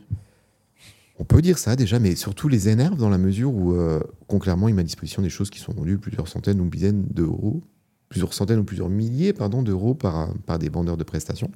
On 1.20 1.24
peut 1.24 1.42
dire 1.42 1.58
ça 1.58 1.76
déjà, 1.76 2.00
mais 2.00 2.16
surtout 2.16 2.48
les 2.48 2.68
énerve 2.68 2.96
dans 2.96 3.10
la 3.10 3.18
mesure 3.18 3.52
où, 3.52 3.76
concrètement, 4.26 4.68
il 4.68 4.74
met 4.74 4.80
à 4.80 4.84
disposition 4.84 5.20
des 5.20 5.28
choses 5.28 5.50
qui 5.50 5.58
sont 5.58 5.74
vendues 5.74 5.98
plusieurs 5.98 6.28
centaines 6.28 6.58
ou 6.62 6.68
dizaines 6.70 7.04
d'euros, 7.10 7.62
plusieurs 8.08 8.32
centaines 8.32 8.60
ou 8.60 8.64
plusieurs 8.64 8.88
milliers 8.88 9.34
pardon, 9.34 9.62
d'euros 9.62 9.92
par, 9.92 10.32
par 10.46 10.58
des 10.58 10.70
vendeurs 10.70 10.96
de 10.96 11.04
prestations. 11.04 11.50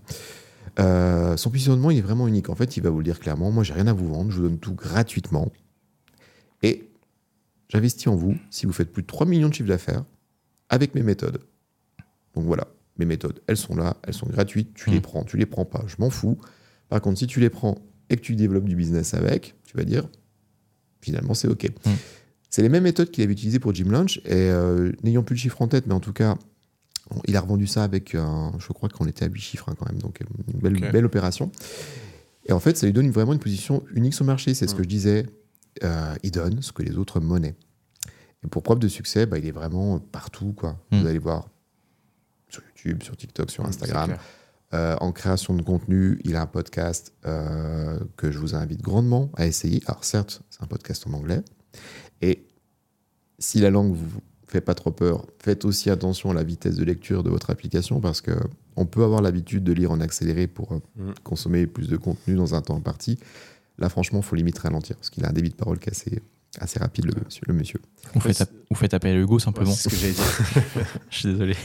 Son 0.79 1.51
positionnement, 1.51 1.91
il 1.91 1.99
est 1.99 2.03
vraiment 2.03 2.29
unique. 2.29 2.49
En 2.49 2.55
fait, 2.55 2.77
il 2.77 2.83
va 2.83 2.91
vous 2.91 2.99
le 2.99 3.05
dire 3.05 3.21
clairement. 3.21 3.51
Moi, 3.51 3.65
j'ai 3.65 3.75
rien 3.75 3.87
à 3.87 3.93
vous 3.93 4.09
vendre. 4.09 4.31
Je 4.31 4.37
vous 4.37 4.49
donne 4.49 4.59
tout 4.59 4.75
gratuitement. 4.75 5.53
Et 6.63 6.89
j'investis 7.69 8.07
en 8.07 8.17
vous 8.17 8.37
si 8.51 8.67
vous 8.67 8.73
faites 8.73 8.93
plus 8.93 9.03
de 9.03 9.07
3 9.07 9.27
millions 9.27 9.49
de 9.49 9.55
chiffres 9.55 9.69
d'affaires 9.69 10.05
avec 10.69 10.95
mes 10.95 11.03
méthodes. 11.03 11.41
Donc 12.35 12.45
voilà, 12.45 12.67
mes 12.99 13.05
méthodes, 13.05 13.41
elles 13.47 13.57
sont 13.57 13.77
là, 13.77 13.97
elles 14.03 14.15
sont 14.15 14.27
gratuites, 14.27 14.75
tu 14.75 14.91
les 14.91 14.99
hmm. 14.99 15.03
prends, 15.03 15.25
tu 15.25 15.37
les 15.37 15.47
prends 15.47 15.65
pas, 15.65 15.85
je 15.87 15.97
m'en 15.99 16.11
fous. 16.11 16.39
Par 16.89 17.01
contre, 17.01 17.19
si 17.19 17.27
tu 17.27 17.41
les 17.41 17.51
prends 17.51 17.79
et 18.11 18.17
que 18.17 18.21
tu 18.21 18.37
développes 18.37 18.65
du 18.65 18.77
business 18.77 19.15
avec, 19.15 19.55
tu 19.65 19.77
vas 19.77 19.85
dire, 19.85 20.09
finalement, 21.01 21.35
c'est 21.35 21.49
OK. 21.49 21.69
Hmm. 21.85 21.91
C'est 22.51 22.63
les 22.63 22.69
mêmes 22.69 22.85
méthodes 22.85 23.11
qu'il 23.11 23.25
avait 23.25 23.33
utilisées 23.33 23.59
pour 23.59 23.75
Jim 23.75 23.91
Lunch, 23.91 24.19
et 24.19 24.33
euh, 24.33 24.93
n'ayant 25.03 25.23
plus 25.23 25.35
le 25.35 25.41
chiffre 25.41 25.61
en 25.63 25.69
tête, 25.69 25.87
mais 25.87 25.95
en 25.95 26.01
tout 26.01 26.13
cas, 26.13 26.37
il 27.27 27.37
a 27.37 27.41
revendu 27.41 27.67
ça 27.67 27.85
avec, 27.85 28.13
je 28.13 28.73
crois 28.73 28.89
qu'on 28.89 29.07
était 29.07 29.25
à 29.25 29.29
8 29.29 29.41
chiffres 29.41 29.69
hein, 29.69 29.75
quand 29.79 29.87
même, 29.87 30.01
donc 30.01 30.21
une 30.21 30.59
belle, 30.59 30.91
belle 30.91 31.05
opération. 31.05 31.51
Et 32.47 32.53
en 32.53 32.61
fait, 32.61 32.77
ça 32.77 32.87
lui 32.87 32.93
donne 32.93 33.11
vraiment 33.11 33.33
une 33.33 33.39
position 33.39 33.83
unique 33.95 34.15
sur 34.15 34.25
le 34.25 34.29
marché. 34.29 34.55
C'est 34.55 34.69
ce 34.69 34.75
hmm. 34.75 34.77
que 34.77 34.83
je 34.83 34.89
disais 34.89 35.27
euh, 35.83 36.15
il 36.23 36.31
donne 36.31 36.63
ce 36.63 36.73
que 36.73 36.83
les 36.83 36.97
autres 36.97 37.21
monnaient. 37.21 37.57
Et 38.45 38.49
pour 38.49 38.63
preuve 38.63 38.79
de 38.79 38.89
succès, 38.89 39.27
bah, 39.27 39.39
il 39.39 39.47
est 39.47 39.53
vraiment 39.53 39.99
partout. 39.99 40.53
Quoi. 40.53 40.79
Vous 40.91 40.99
hmm. 40.99 41.07
allez 41.07 41.19
voir 41.19 41.49
sur 42.49 42.63
YouTube, 42.63 43.03
sur 43.03 43.17
TikTok, 43.17 43.51
sur 43.51 43.65
Instagram. 43.65 44.17
Euh, 44.73 44.97
en 45.01 45.13
création 45.13 45.55
de 45.55 45.63
contenu, 45.63 46.21
il 46.25 46.35
a 46.37 46.43
un 46.43 46.47
podcast 46.47 47.13
euh, 47.27 47.99
que 48.17 48.33
je 48.33 48.39
vous 48.39 48.55
invite 48.55 48.83
grandement 48.83 49.31
à 49.37 49.47
essayer. 49.47 49.83
Alors 49.87 50.05
certes, 50.05 50.43
c'est 50.51 50.63
un 50.63 50.67
podcast 50.67 51.07
en 51.07 51.13
anglais. 51.13 51.43
Et 52.23 52.47
si 53.39 53.61
la 53.61 53.71
langue 53.71 53.95
vous 53.95 54.21
fait 54.55 54.61
pas 54.61 54.75
trop 54.75 54.93
peur, 54.93 55.27
faites 55.41 55.65
aussi 55.65 55.91
attention 55.91 56.31
à 56.31 56.35
la 56.35 56.45
vitesse 56.45 56.77
de 56.77 56.85
lecture 56.85 57.25
de 57.25 57.31
votre 57.31 57.51
application 57.51 58.01
parce 58.01 58.21
que 58.21 58.31
on 58.77 58.87
peut 58.87 59.03
avoir 59.03 59.21
l'habitude 59.21 59.65
de 59.65 59.73
lire 59.73 59.91
en 59.91 60.01
accéléré 60.01 60.47
pour 60.47 60.75
hmm. 60.97 61.13
consommer 61.25 61.67
plus 61.67 61.89
de 61.89 61.97
contenu 61.97 62.37
dans 62.37 62.55
un 62.55 62.63
temps 62.63 62.77
imparti. 62.77 63.19
Là, 63.79 63.89
franchement, 63.89 64.21
il 64.21 64.25
faut 64.25 64.37
limite 64.37 64.59
ralentir 64.59 64.95
parce 64.97 65.11
qu'il 65.11 65.25
a 65.25 65.31
un 65.31 65.33
débit 65.33 65.51
de 65.51 65.57
parole 65.57 65.81
qui 65.81 65.89
est 65.89 65.93
assez, 65.93 66.23
assez 66.61 66.79
rapide, 66.79 67.07
le 67.07 67.15
monsieur. 67.25 67.43
Le 67.49 67.55
monsieur. 67.55 67.81
Vous, 68.15 68.21
faites, 68.21 68.49
vous 68.71 68.77
faites 68.77 68.95
appel 68.95 69.17
à 69.17 69.19
Hugo 69.19 69.41
simplement. 69.41 69.73
c'est 69.73 69.89
ce 69.89 69.95
que 69.95 70.01
j'allais 70.01 70.13
dire. 70.13 70.87
Je 71.11 71.19
suis 71.19 71.33
désolé. 71.33 71.57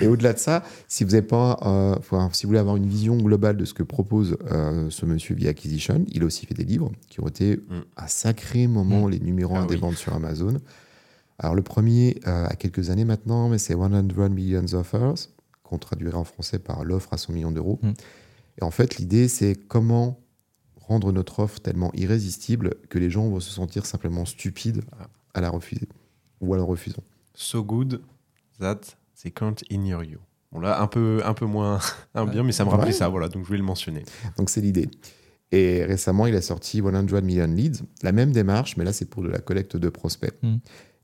Et 0.00 0.06
au-delà 0.06 0.34
de 0.34 0.38
ça, 0.38 0.62
si 0.88 1.04
vous, 1.04 1.14
avez 1.14 1.26
pas, 1.26 1.58
euh, 1.64 2.28
si 2.32 2.44
vous 2.44 2.48
voulez 2.48 2.58
avoir 2.58 2.76
une 2.76 2.86
vision 2.86 3.16
globale 3.16 3.56
de 3.56 3.64
ce 3.64 3.74
que 3.74 3.82
propose 3.82 4.36
euh, 4.50 4.88
ce 4.90 5.06
monsieur 5.06 5.34
via 5.34 5.50
Acquisition, 5.50 6.04
il 6.08 6.22
a 6.22 6.26
aussi 6.26 6.46
fait 6.46 6.54
des 6.54 6.64
livres 6.64 6.90
qui 7.08 7.20
ont 7.20 7.28
été 7.28 7.56
mm. 7.56 7.60
à 7.96 8.08
sacré 8.08 8.66
moment 8.66 9.06
mm. 9.06 9.10
les 9.10 9.20
numéros 9.20 9.56
1 9.56 9.62
ah 9.62 9.66
des 9.66 9.76
ventes 9.76 9.96
sur 9.96 10.14
Amazon. 10.14 10.58
Alors 11.42 11.56
le 11.56 11.62
premier 11.62 12.20
euh, 12.26 12.46
a 12.46 12.54
quelques 12.54 12.90
années 12.90 13.04
maintenant, 13.04 13.48
mais 13.48 13.58
c'est 13.58 13.74
100 13.74 14.30
Millions 14.30 14.74
Offers, 14.74 15.14
qu'on 15.64 15.78
traduirait 15.78 16.16
en 16.16 16.24
français 16.24 16.60
par 16.60 16.84
l'offre 16.84 17.12
à 17.12 17.18
100 17.18 17.32
millions 17.32 17.50
d'euros. 17.50 17.80
Mm. 17.82 17.92
Et 18.60 18.64
en 18.64 18.70
fait, 18.70 18.96
l'idée, 18.96 19.26
c'est 19.26 19.54
comment 19.54 20.20
rendre 20.76 21.10
notre 21.10 21.40
offre 21.40 21.60
tellement 21.60 21.90
irrésistible 21.94 22.74
que 22.88 22.98
les 22.98 23.10
gens 23.10 23.28
vont 23.28 23.40
se 23.40 23.50
sentir 23.50 23.86
simplement 23.86 24.24
stupides 24.24 24.82
à 25.34 25.40
la 25.40 25.50
refuser 25.50 25.88
ou 26.40 26.54
à 26.54 26.56
la 26.56 26.62
refusant. 26.62 27.02
So 27.34 27.64
good 27.64 28.02
that 28.60 28.80
they 29.22 29.32
can't 29.32 29.56
ignore 29.70 30.04
you. 30.04 30.18
Bon 30.52 30.60
là, 30.60 30.80
un 30.80 30.86
peu, 30.86 31.22
un 31.24 31.34
peu 31.34 31.46
moins 31.46 31.80
un 32.14 32.26
bien, 32.26 32.42
mais 32.42 32.52
ça 32.52 32.64
me 32.64 32.70
rappelait 32.70 32.92
ça, 32.92 33.08
voilà, 33.08 33.28
donc 33.28 33.46
je 33.46 33.50
vais 33.50 33.56
le 33.56 33.64
mentionner. 33.64 34.04
Donc 34.36 34.50
c'est 34.50 34.60
l'idée. 34.60 34.88
Et 35.50 35.84
récemment, 35.84 36.26
il 36.26 36.34
a 36.34 36.42
sorti 36.42 36.80
100 36.80 37.22
Million 37.22 37.46
Leads, 37.46 37.82
la 38.02 38.12
même 38.12 38.32
démarche, 38.32 38.76
mais 38.76 38.84
là 38.84 38.92
c'est 38.92 39.06
pour 39.06 39.22
de 39.22 39.28
la 39.28 39.38
collecte 39.38 39.76
de 39.76 39.88
prospects. 39.88 40.34
Hmm. 40.42 40.58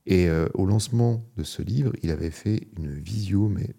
Et 0.09 0.27
euh, 0.27 0.49
au 0.55 0.65
lancement 0.65 1.23
de 1.37 1.43
ce 1.43 1.61
livre, 1.61 1.93
il 2.01 2.09
avait 2.09 2.31
fait 2.31 2.67
une 2.77 2.91
visio, 2.91 3.47
mais 3.47 3.75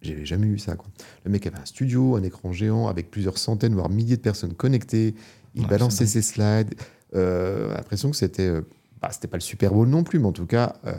j'avais 0.00 0.24
jamais 0.24 0.46
vu 0.46 0.58
ça. 0.58 0.76
Quoi. 0.76 0.88
Le 1.24 1.30
mec 1.30 1.44
avait 1.44 1.58
un 1.58 1.64
studio, 1.64 2.14
un 2.14 2.22
écran 2.22 2.52
géant 2.52 2.86
avec 2.86 3.10
plusieurs 3.10 3.36
centaines, 3.36 3.74
voire 3.74 3.88
milliers 3.88 4.16
de 4.16 4.22
personnes 4.22 4.54
connectées. 4.54 5.16
Il 5.56 5.66
balançait 5.66 6.06
ses 6.06 6.22
slides. 6.22 6.74
Euh, 7.14 7.74
l'impression 7.74 8.10
que 8.10 8.16
c'était. 8.16 8.46
Euh, 8.46 8.62
bah, 9.00 9.08
c'était 9.10 9.26
pas 9.26 9.36
le 9.36 9.42
Super 9.42 9.72
Bowl 9.72 9.88
non 9.88 10.04
plus, 10.04 10.20
mais 10.20 10.28
en 10.28 10.32
tout 10.32 10.46
cas, 10.46 10.76
euh, 10.86 10.94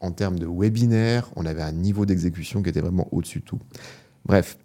en 0.00 0.12
termes 0.12 0.38
de 0.38 0.46
webinaire, 0.46 1.30
on 1.36 1.46
avait 1.46 1.62
un 1.62 1.72
niveau 1.72 2.04
d'exécution 2.04 2.62
qui 2.62 2.68
était 2.68 2.82
vraiment 2.82 3.08
au-dessus 3.12 3.40
de 3.40 3.44
tout. 3.44 3.58
Bref, 4.26 4.58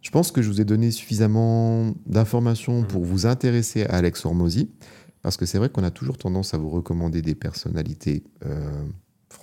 je 0.00 0.10
pense 0.10 0.32
que 0.32 0.42
je 0.42 0.48
vous 0.48 0.60
ai 0.60 0.64
donné 0.64 0.90
suffisamment 0.90 1.94
d'informations 2.06 2.82
mmh. 2.82 2.86
pour 2.88 3.04
vous 3.04 3.26
intéresser 3.26 3.84
à 3.84 3.94
Alex 3.94 4.24
Hormozy, 4.26 4.68
parce 5.22 5.36
que 5.36 5.46
c'est 5.46 5.58
vrai 5.58 5.68
qu'on 5.68 5.84
a 5.84 5.92
toujours 5.92 6.18
tendance 6.18 6.52
à 6.52 6.58
vous 6.58 6.70
recommander 6.70 7.22
des 7.22 7.36
personnalités 7.36 8.24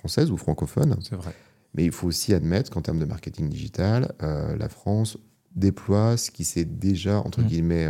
françaises 0.00 0.30
ou 0.30 0.36
francophones. 0.36 0.96
C'est 1.02 1.16
vrai. 1.16 1.32
Mais 1.74 1.84
il 1.84 1.92
faut 1.92 2.08
aussi 2.08 2.34
admettre 2.34 2.70
qu'en 2.70 2.82
termes 2.82 2.98
de 2.98 3.04
marketing 3.04 3.48
digital, 3.48 4.12
la 4.20 4.68
France 4.68 5.18
déploie 5.54 6.16
ce 6.16 6.32
qui 6.32 6.42
s'est 6.42 6.64
déjà, 6.64 7.20
entre 7.20 7.42
mmh. 7.42 7.46
guillemets, 7.46 7.88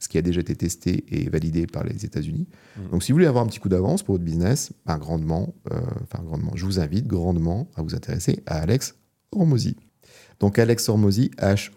ce 0.00 0.08
qui 0.08 0.18
a 0.18 0.22
déjà 0.22 0.40
été 0.40 0.56
testé 0.56 1.04
et 1.08 1.28
validé 1.28 1.68
par 1.68 1.84
les 1.84 2.04
États-Unis. 2.04 2.48
Mm. 2.76 2.88
Donc, 2.90 3.04
si 3.04 3.12
vous 3.12 3.16
voulez 3.16 3.26
avoir 3.26 3.44
un 3.44 3.46
petit 3.46 3.60
coup 3.60 3.68
d'avance 3.68 4.02
pour 4.02 4.14
votre 4.14 4.24
business, 4.24 4.72
ben, 4.86 4.98
grandement, 4.98 5.54
euh, 5.70 5.78
enfin 6.02 6.24
grandement, 6.24 6.52
je 6.56 6.64
vous 6.64 6.80
invite 6.80 7.06
grandement 7.06 7.68
à 7.76 7.82
vous 7.82 7.94
intéresser 7.94 8.42
à 8.46 8.56
Alex 8.60 8.96
Hormozy. 9.30 9.76
Donc, 10.40 10.58
Alex 10.58 10.88
Hormozy, 10.88 11.30
H-O-R-M-O-Z-I. 11.38 11.76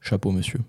Chapeau, 0.00 0.32
monsieur. 0.32 0.60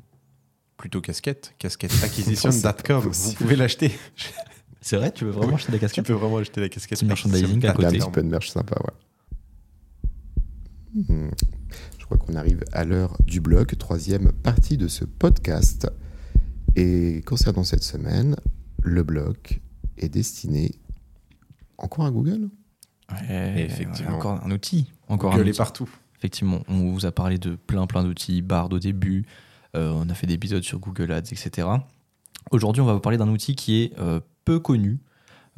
Plutôt 0.78 1.00
casquette, 1.02 1.56
casquetteacquisition.com. 1.60 3.10
vous 3.12 3.34
pouvez 3.34 3.56
l'acheter. 3.56 3.92
C'est 4.84 4.98
vrai, 4.98 5.12
tu 5.12 5.24
veux 5.24 5.32
vraiment 5.32 5.56
acheter 5.56 5.72
la 5.72 5.80
casquette 5.80 6.06
Tu 6.06 6.12
peux 6.12 6.20
vraiment 6.20 6.38
acheter 6.38 6.60
la 6.60 6.68
casquette. 6.68 6.98
C'est 6.98 7.06
merchandising 7.06 7.66
à 7.66 7.72
côté. 7.72 7.88
Un 7.88 7.92
petit 7.92 8.12
peu 8.12 8.22
de 8.22 8.28
merch 8.28 8.50
sympa, 8.50 8.76
ouais. 8.84 8.94
Hmm. 11.08 11.30
Je 11.98 12.06
crois 12.06 12.18
qu'on 12.18 12.36
arrive 12.36 12.66
à 12.74 12.84
l'heure 12.84 13.18
du 13.26 13.40
blog, 13.40 13.78
troisième 13.78 14.34
partie 14.34 14.76
de 14.76 14.90
ce 14.90 15.06
podcast. 15.06 15.90
Et 16.76 17.22
concernant 17.26 17.64
cette 17.64 17.84
semaine, 17.84 18.36
le 18.82 19.04
blog 19.04 19.38
est 19.98 20.10
destiné 20.10 20.72
encore 21.78 22.06
à 22.06 22.12
Google? 22.12 22.50
Effectivement. 23.30 24.18
Encore 24.18 24.44
un 24.44 24.52
outil. 24.52 24.92
Encore 25.08 25.32
Google 25.32 25.48
est 25.48 25.58
partout. 25.58 25.90
Effectivement, 26.18 26.62
on 26.68 26.92
vous 26.92 27.06
a 27.06 27.14
parlé 27.14 27.38
de 27.38 27.56
plein 27.56 27.88
plein 27.88 28.04
d'outils, 28.04 28.42
Bard 28.42 28.72
au 28.72 28.80
début, 28.80 29.26
euh, 29.76 29.92
on 29.94 30.10
a 30.10 30.14
fait 30.14 30.28
des 30.28 30.34
épisodes 30.34 30.64
sur 30.64 30.80
Google 30.80 31.12
Ads, 31.14 31.32
etc. 31.32 31.68
Aujourd'hui, 32.52 32.82
on 32.82 32.86
va 32.86 32.94
vous 32.94 33.00
parler 33.00 33.18
d'un 33.18 33.30
outil 33.30 33.56
qui 33.56 33.82
est 33.82 34.00
euh, 34.00 34.20
peu 34.46 34.60
connu, 34.60 35.00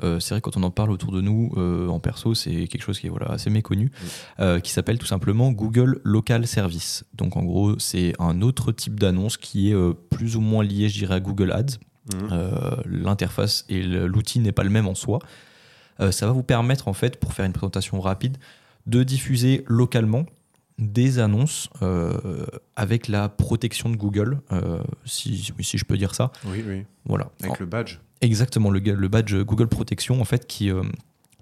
euh, 0.04 0.20
c'est 0.20 0.34
vrai 0.34 0.42
quand 0.42 0.58
on 0.58 0.64
en 0.64 0.72
parle 0.72 0.92
autour 0.92 1.12
de 1.12 1.22
nous 1.22 1.52
euh, 1.58 1.88
en 1.88 2.00
perso, 2.00 2.34
c'est 2.34 2.68
quelque 2.68 2.84
chose 2.84 3.00
qui 3.00 3.08
est 3.08 3.10
voilà, 3.10 3.28
assez 3.28 3.50
méconnu, 3.50 3.92
euh, 4.40 4.60
qui 4.60 4.72
s'appelle 4.72 4.98
tout 4.98 5.06
simplement 5.06 5.52
Google 5.52 6.02
Local 6.04 6.46
Service. 6.48 7.06
Donc 7.14 7.38
en 7.38 7.44
gros, 7.44 7.80
c'est 7.80 8.14
un 8.20 8.42
autre 8.42 8.72
type 8.72 9.00
d'annonce 9.00 9.38
qui 9.38 9.72
est 9.72 9.94
plus 10.10 10.36
ou 10.36 10.42
moins 10.42 10.64
lié, 10.64 10.90
je 10.90 10.98
dirais, 10.98 11.16
à 11.16 11.20
Google 11.20 11.52
Ads. 11.52 11.78
Mmh. 12.14 12.38
L'interface 12.86 13.66
et 13.68 13.82
l'outil 13.82 14.40
n'est 14.40 14.52
pas 14.52 14.64
le 14.64 14.70
même 14.70 14.88
en 14.88 14.94
soi. 14.94 15.20
ça 16.12 16.28
va 16.28 16.32
vous 16.34 16.44
permettre 16.44 16.88
en 16.88 16.94
fait, 16.94 17.20
pour 17.20 17.34
faire 17.34 17.46
une 17.46 17.54
présentation 17.54 18.00
rapide, 18.00 18.38
de 18.86 19.02
diffuser 19.02 19.64
localement 19.68 20.26
des 20.78 21.18
annonces 21.18 21.70
avec 22.76 23.08
la 23.08 23.28
protection 23.30 23.90
de 23.90 23.96
Google, 23.96 24.40
si, 25.06 25.52
si, 25.62 25.78
je 25.80 25.86
peux 25.86 25.98
dire 25.98 26.14
ça. 26.14 26.32
Oui, 26.46 26.64
oui. 26.68 26.84
Voilà. 27.06 27.32
Avec 27.42 27.60
le 27.60 27.66
badge. 27.66 27.98
Exactement, 28.22 28.70
le, 28.70 28.80
le, 28.80 29.08
badge 29.08 29.36
Google 29.36 29.68
Protection, 29.68 30.22
en 30.22 30.26
fait, 30.26 30.48
qui. 30.48 30.72
Euh, 30.72 30.84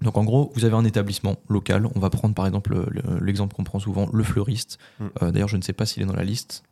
donc 0.02 0.18
en 0.18 0.24
gros, 0.24 0.52
vous 0.54 0.64
avez 0.64 0.74
un 0.74 0.84
établissement 0.84 1.36
local. 1.48 1.88
On 1.94 2.00
va 2.00 2.10
prendre 2.10 2.34
par 2.34 2.46
exemple 2.46 2.76
l'exemple 3.22 3.54
qu'on 3.54 3.64
prend 3.64 3.78
souvent, 3.78 4.08
le 4.12 4.24
fleuriste. 4.24 4.78
Mm. 4.98 5.04
Euh, 5.22 5.30
d'ailleurs, 5.30 5.48
je 5.48 5.56
ne 5.56 5.62
sais 5.62 5.72
pas 5.72 5.86
s'il 5.86 6.02
est 6.02 6.06
dans 6.06 6.16
la 6.16 6.24
liste. 6.24 6.64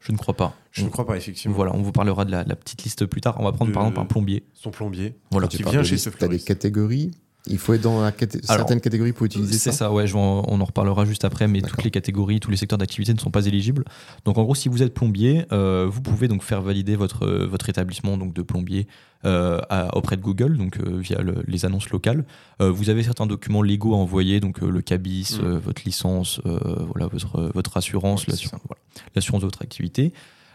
Je 0.00 0.12
ne 0.12 0.16
crois 0.16 0.34
pas. 0.34 0.54
Je 0.70 0.84
ne 0.84 0.90
crois 0.90 1.06
pas, 1.06 1.16
effectivement. 1.16 1.56
Voilà, 1.56 1.74
on 1.74 1.82
vous 1.82 1.90
parlera 1.92 2.24
de 2.24 2.30
la, 2.30 2.44
petite 2.44 2.84
liste 2.84 3.06
plus 3.06 3.20
tard. 3.20 3.36
On 3.40 3.44
va 3.44 3.52
prendre 3.52 3.72
par 3.72 3.82
exemple 3.82 4.00
un 4.00 4.04
plombier. 4.04 4.44
Son 4.54 4.70
plombier. 4.70 5.16
Voilà. 5.30 5.48
Qui 5.48 5.62
vient 5.62 5.82
chez 5.82 5.98
ce 5.98 6.10
fleuriste. 6.10 6.18
Tu 6.18 6.24
as 6.24 6.28
des 6.28 6.60
catégories? 6.60 7.10
Il 7.46 7.56
faut 7.56 7.72
être 7.72 7.80
dans 7.82 8.02
la 8.02 8.10
caté- 8.10 8.40
Alors, 8.48 8.58
certaines 8.58 8.80
catégories 8.80 9.12
pour 9.12 9.24
utiliser 9.24 9.52
C'est 9.54 9.70
ça. 9.70 9.76
ça, 9.86 9.92
ouais, 9.92 10.06
je 10.06 10.16
on 10.16 10.60
en 10.60 10.64
reparlera 10.64 11.04
juste 11.06 11.24
après, 11.24 11.48
mais 11.48 11.62
toutes 11.62 11.82
les 11.84 11.90
catégories, 11.90 12.40
tous 12.40 12.50
les 12.50 12.56
secteurs 12.58 12.78
d'activité 12.78 13.14
ne 13.14 13.18
sont 13.18 13.30
pas 13.30 13.46
éligibles. 13.46 13.84
Donc 14.26 14.36
en 14.36 14.42
gros, 14.42 14.54
si 14.54 14.68
vous 14.68 14.82
êtes 14.82 14.92
plombier, 14.92 15.46
euh, 15.52 15.86
vous 15.88 16.02
pouvez 16.02 16.28
donc 16.28 16.42
faire 16.42 16.60
valider 16.60 16.94
votre, 16.96 17.24
euh, 17.26 17.46
votre 17.46 17.70
établissement 17.70 18.18
donc 18.18 18.34
de 18.34 18.42
plombier 18.42 18.86
euh, 19.24 19.60
à- 19.70 19.96
auprès 19.96 20.16
de 20.16 20.22
Google, 20.22 20.58
donc 20.58 20.78
euh, 20.78 20.98
via 20.98 21.22
le- 21.22 21.42
les 21.46 21.64
annonces 21.64 21.88
locales. 21.90 22.24
Euh, 22.60 22.70
vous 22.70 22.90
avez 22.90 23.02
certains 23.02 23.26
documents 23.26 23.62
légaux 23.62 23.94
à 23.94 23.96
envoyer, 23.96 24.40
donc 24.40 24.62
euh, 24.62 24.68
le 24.70 24.80
cabis, 24.82 25.38
Mm. 25.40 25.44
euh, 25.44 25.58
votre 25.58 25.82
licence, 25.84 26.40
euh, 26.44 26.58
voilà, 26.92 27.06
votre, 27.06 27.50
votre 27.54 27.76
assurance, 27.76 28.22
Ouais, 28.26 28.32
l'assurance 28.32 28.60
ça. 28.60 28.68
voilà, 28.68 29.38
de 29.40 29.44
votre 29.44 29.62
activité. 29.62 30.12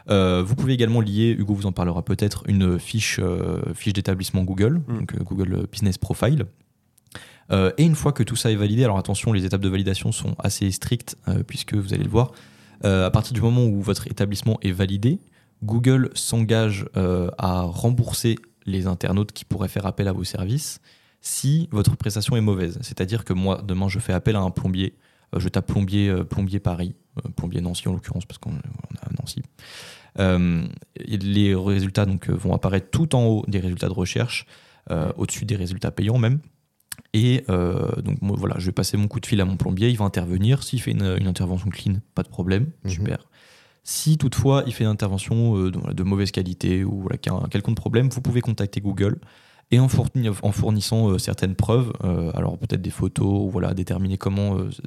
Euh, 0.10 0.44
vous 0.46 0.56
pouvez 0.56 0.74
également 0.74 1.00
lier, 1.02 1.36
Hugo 1.38 1.54
vous 1.56 1.66
en 1.66 1.72
parlera 1.72 2.04
peut-être, 2.04 2.44
une 2.48 2.78
fiche, 2.78 3.20
euh, 3.24 3.62
fiche 3.74 3.94
d'établissement 3.94 4.44
Google, 4.44 4.82
Mm. 4.88 4.98
donc 5.00 5.16
Google 5.24 5.66
Business 5.72 5.98
Profile. 5.98 6.46
Euh, 7.52 7.72
et 7.78 7.84
une 7.84 7.96
fois 7.96 8.12
que 8.12 8.24
tout 8.24 8.36
ça 8.36 8.52
est 8.52 8.56
validé, 8.56 8.84
alors 8.84 8.98
attention, 8.98 9.34
les 9.34 9.46
étapes 9.46 9.62
de 9.62 9.70
validation 9.70 10.12
sont 10.12 10.36
assez 10.40 10.70
strictes, 10.72 11.18
euh, 11.28 11.44
puisque 11.44 11.74
vous 11.74 11.94
allez 11.94 12.04
le 12.04 12.10
voir, 12.10 12.32
euh, 12.86 13.06
à 13.06 13.12
partir 13.12 13.34
du 13.34 13.42
moment 13.42 13.66
où 13.66 13.82
votre 13.82 14.08
établissement 14.08 14.58
est 14.62 14.72
validé, 14.72 15.20
Google 15.64 16.10
s'engage 16.14 16.86
à 17.38 17.62
rembourser 17.62 18.36
les 18.66 18.86
internautes 18.86 19.32
qui 19.32 19.46
pourraient 19.46 19.70
faire 19.70 19.86
appel 19.86 20.10
à 20.10 20.12
vos 20.12 20.26
services 20.26 20.82
si 21.22 21.70
votre 21.72 21.96
prestation 21.96 22.36
est 22.36 22.42
mauvaise. 22.42 22.80
C'est-à-dire 22.82 23.24
que 23.24 23.32
moi, 23.32 23.62
demain, 23.66 23.88
je 23.88 24.00
fais 24.00 24.12
appel 24.12 24.36
à 24.36 24.42
un 24.42 24.50
plombier, 24.50 24.98
je 25.38 25.48
tape 25.48 25.68
plombier, 25.68 26.14
plombier 26.30 26.60
Paris, 26.60 26.96
plombier 27.38 27.62
Nancy 27.62 27.88
en 27.88 27.94
l'occurrence, 27.94 28.26
parce 28.26 28.40
qu'on 28.40 28.52
on 28.52 28.96
a 28.98 29.10
Nancy. 29.22 29.42
Les 31.08 31.56
résultats 31.56 32.06
donc, 32.06 32.30
vont 32.30 32.54
apparaître 32.54 32.90
tout 32.92 33.16
en 33.16 33.24
haut 33.26 33.46
des 33.48 33.62
résultats 33.62 33.88
de 33.88 33.94
recherche, 33.94 34.46
au-dessus 35.16 35.46
des 35.46 35.56
résultats 35.56 35.92
payants 35.92 36.18
même. 36.18 36.40
Et 37.14 37.44
euh, 37.50 38.02
donc 38.02 38.22
moi, 38.22 38.36
voilà, 38.40 38.56
je 38.58 38.66
vais 38.66 38.72
passer 38.72 38.98
mon 38.98 39.08
coup 39.08 39.20
de 39.20 39.26
fil 39.26 39.40
à 39.42 39.46
mon 39.46 39.56
plombier, 39.58 39.90
il 39.90 39.98
va 39.98 40.06
intervenir. 40.06 40.64
S'il 40.64 40.82
fait 40.82 40.92
une, 40.92 41.16
une 41.20 41.28
intervention 41.28 41.70
clean, 41.70 41.96
pas 42.16 42.24
de 42.24 42.30
problème, 42.30 42.68
Mhm. 42.84 42.90
super. 42.92 43.18
Si 43.84 44.18
toutefois 44.18 44.64
il 44.66 44.74
fait 44.74 44.86
une 44.86 44.90
intervention 44.90 45.58
euh, 45.58 45.70
de, 45.72 45.94
de 45.94 46.04
mauvaise 46.04 46.32
qualité 46.32 46.84
ou 46.86 47.02
voilà, 47.02 47.18
un 47.28 47.48
quelconque 47.50 47.76
problème, 47.78 48.10
vous 48.10 48.22
pouvez 48.22 48.40
contacter 48.42 48.80
Google 48.82 49.18
et 49.72 49.80
en, 49.80 49.88
fourni- 49.88 50.30
en 50.42 50.52
fournissant 50.52 51.10
euh, 51.12 51.18
certaines 51.18 51.56
preuves, 51.56 51.92
alors 52.36 52.58
peut-être 52.58 52.82
des 52.82 52.90
photos, 52.92 53.26
ou 53.46 53.50
voilà, 53.50 53.74
déterminer 53.74 54.18
comment. 54.18 54.58
je, 54.70 54.82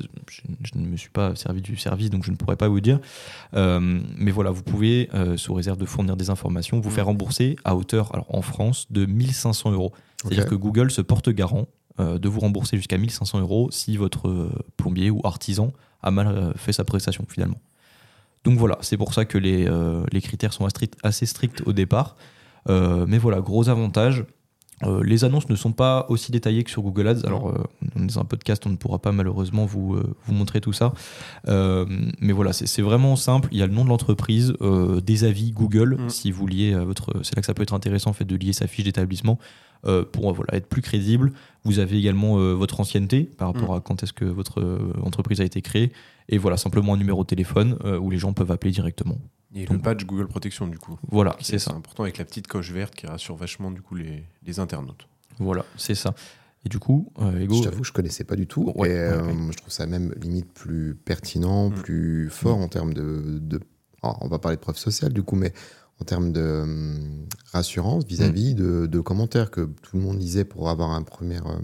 je 0.62 0.78
ne 0.78 0.86
me 0.86 0.96
suis 0.96 1.10
pas 1.10 1.34
servi 1.34 1.60
du 1.60 1.76
service, 1.76 2.08
donc 2.10 2.24
je 2.24 2.30
ne 2.30 2.36
pourrais 2.36 2.56
pas 2.56 2.68
vous 2.68 2.80
dire. 2.80 3.00
Mais 3.54 4.30
voilà, 4.30 4.50
vous 4.50 4.62
pouvez, 4.62 5.08
sous 5.36 5.54
réserve 5.54 5.78
de 5.78 5.86
fournir 5.86 6.16
des 6.16 6.30
informations, 6.30 6.80
vous 6.80 6.88
Mhm. 6.88 6.94
faire 6.94 7.06
rembourser 7.06 7.56
à 7.64 7.74
hauteur, 7.76 8.14
alors 8.14 8.26
en 8.34 8.42
France, 8.42 8.86
de 8.90 9.06
1500 9.06 9.72
euros. 9.72 9.92
C'est-à-dire 10.22 10.46
que 10.46 10.54
Google 10.54 10.90
se 10.90 11.00
porte 11.02 11.28
garant 11.30 11.66
de 11.98 12.28
vous 12.28 12.40
rembourser 12.40 12.76
jusqu'à 12.76 12.98
1500 12.98 13.40
euros 13.40 13.68
si 13.70 13.96
votre 13.96 14.28
euh, 14.28 14.50
plombier 14.76 15.10
ou 15.10 15.20
artisan 15.24 15.72
a 16.02 16.10
mal 16.10 16.26
euh, 16.28 16.52
fait 16.54 16.72
sa 16.72 16.84
prestation 16.84 17.24
finalement. 17.28 17.58
Donc 18.44 18.58
voilà, 18.58 18.78
c'est 18.80 18.96
pour 18.96 19.12
ça 19.14 19.24
que 19.24 19.38
les, 19.38 19.66
euh, 19.66 20.04
les 20.12 20.20
critères 20.20 20.52
sont 20.52 20.66
assez 21.02 21.26
stricts 21.26 21.62
au 21.66 21.72
départ. 21.72 22.16
Euh, 22.68 23.04
mais 23.08 23.18
voilà, 23.18 23.40
gros 23.40 23.68
avantage. 23.68 24.24
Euh, 24.82 25.02
les 25.02 25.24
annonces 25.24 25.48
ne 25.48 25.56
sont 25.56 25.72
pas 25.72 26.04
aussi 26.10 26.30
détaillées 26.32 26.62
que 26.62 26.70
sur 26.70 26.82
Google 26.82 27.08
Ads. 27.08 27.24
Alors, 27.26 27.48
euh, 27.48 27.64
on 27.96 28.02
est 28.02 28.06
dans 28.12 28.20
un 28.20 28.24
podcast, 28.26 28.62
on 28.66 28.70
ne 28.70 28.76
pourra 28.76 28.98
pas 28.98 29.10
malheureusement 29.10 29.64
vous, 29.64 29.94
euh, 29.94 30.14
vous 30.26 30.34
montrer 30.34 30.60
tout 30.60 30.74
ça. 30.74 30.92
Euh, 31.48 31.86
mais 32.20 32.34
voilà, 32.34 32.52
c'est 32.52 32.82
vraiment 32.82 33.16
simple. 33.16 33.48
Il 33.52 33.58
y 33.58 33.62
a 33.62 33.66
le 33.66 33.72
nom 33.72 33.84
de 33.84 33.88
l'entreprise, 33.88 34.52
euh, 34.60 35.00
des 35.00 35.24
avis 35.24 35.52
Google, 35.52 35.96
Mm. 35.98 36.08
si 36.10 36.30
vous 36.30 36.46
liez 36.46 36.74
à 36.74 36.84
votre. 36.84 37.14
C'est 37.24 37.34
là 37.34 37.40
que 37.40 37.46
ça 37.46 37.54
peut 37.54 37.62
être 37.62 37.72
intéressant 37.72 38.10
en 38.10 38.12
fait, 38.12 38.26
de 38.26 38.36
lier 38.36 38.52
sa 38.52 38.66
fiche 38.66 38.84
d'établissement 38.84 39.38
euh, 39.86 40.04
pour 40.04 40.32
voilà, 40.34 40.54
être 40.54 40.66
plus 40.68 40.82
crédible. 40.82 41.32
Vous 41.64 41.78
avez 41.78 41.98
également 41.98 42.38
euh, 42.38 42.52
votre 42.54 42.80
ancienneté 42.80 43.24
par 43.24 43.52
rapport 43.52 43.74
à 43.74 43.80
quand 43.80 44.02
est-ce 44.02 44.12
que 44.12 44.24
votre 44.24 44.60
euh, 44.60 44.92
entreprise 45.02 45.40
a 45.40 45.44
été 45.44 45.62
créée. 45.62 45.92
Et 46.28 46.38
voilà, 46.38 46.56
simplement 46.56 46.94
un 46.94 46.96
numéro 46.96 47.22
de 47.22 47.26
téléphone 47.28 47.76
euh, 47.84 47.98
où 47.98 48.10
les 48.10 48.18
gens 48.18 48.32
peuvent 48.32 48.50
appeler 48.50 48.72
directement. 48.72 49.18
Et 49.54 49.60
le 49.62 49.66
Donc- 49.68 49.82
badge 49.82 50.04
Google 50.04 50.26
Protection, 50.28 50.66
du 50.66 50.78
coup. 50.78 50.98
Voilà, 51.10 51.36
c'est 51.40 51.56
est 51.56 51.58
ça. 51.58 51.72
important 51.72 52.02
avec 52.02 52.18
la 52.18 52.24
petite 52.24 52.46
coche 52.46 52.70
verte 52.72 52.94
qui 52.94 53.06
rassure 53.06 53.36
vachement, 53.36 53.70
du 53.70 53.80
coup, 53.80 53.94
les, 53.94 54.24
les 54.44 54.58
internautes. 54.60 55.06
Voilà, 55.38 55.64
c'est 55.76 55.94
ça. 55.94 56.14
Et 56.64 56.68
du 56.68 56.78
coup, 56.80 57.12
euh, 57.20 57.38
Ego, 57.40 57.54
Je 57.54 57.62
t'avoue, 57.68 57.84
je 57.84 57.92
connaissais 57.92 58.24
pas 58.24 58.34
du 58.34 58.46
tout. 58.48 58.72
Ouais, 58.74 58.88
et 58.90 58.92
euh, 58.98 59.22
ouais, 59.22 59.32
ouais. 59.32 59.52
je 59.52 59.56
trouve 59.56 59.70
ça 59.72 59.86
même 59.86 60.12
limite 60.20 60.52
plus 60.52 60.96
pertinent, 61.04 61.70
Mm. 61.70 61.74
plus 61.74 62.28
fort 62.30 62.58
en 62.58 62.66
termes 62.68 62.92
de. 62.92 63.38
de- 63.40 63.60
oh, 64.02 64.12
on 64.20 64.26
va 64.28 64.38
parler 64.40 64.56
de 64.56 64.60
preuve 64.62 64.76
sociale 64.76 65.12
du 65.12 65.22
coup, 65.22 65.36
mais 65.36 65.52
en 66.00 66.04
termes 66.04 66.32
de 66.32 66.60
hum, 66.62 67.26
rassurance 67.52 68.04
vis-à-vis 68.04 68.52
Mm. 68.54 68.56
de, 68.58 68.86
de 68.86 69.00
commentaires 69.00 69.50
que 69.50 69.62
tout 69.82 69.96
le 69.96 70.02
monde 70.02 70.18
lisait 70.20 70.44
pour 70.44 70.68
avoir 70.68 70.90
une 70.90 71.04
première, 71.04 71.46
euh, 71.46 71.58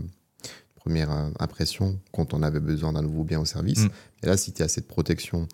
première 0.75 1.11
euh, 1.12 1.31
impression 1.38 1.99
quand 2.12 2.35
on 2.35 2.42
avait 2.42 2.61
besoin 2.61 2.92
d'un 2.95 3.03
nouveau 3.03 3.25
bien 3.25 3.40
au 3.40 3.45
service. 3.45 3.85
Mm. 3.85 3.88
Et 4.23 4.27
là, 4.27 4.37
si 4.37 4.53
tu 4.53 4.62
as 4.62 4.68
cette 4.68 4.88
protection 4.88 5.47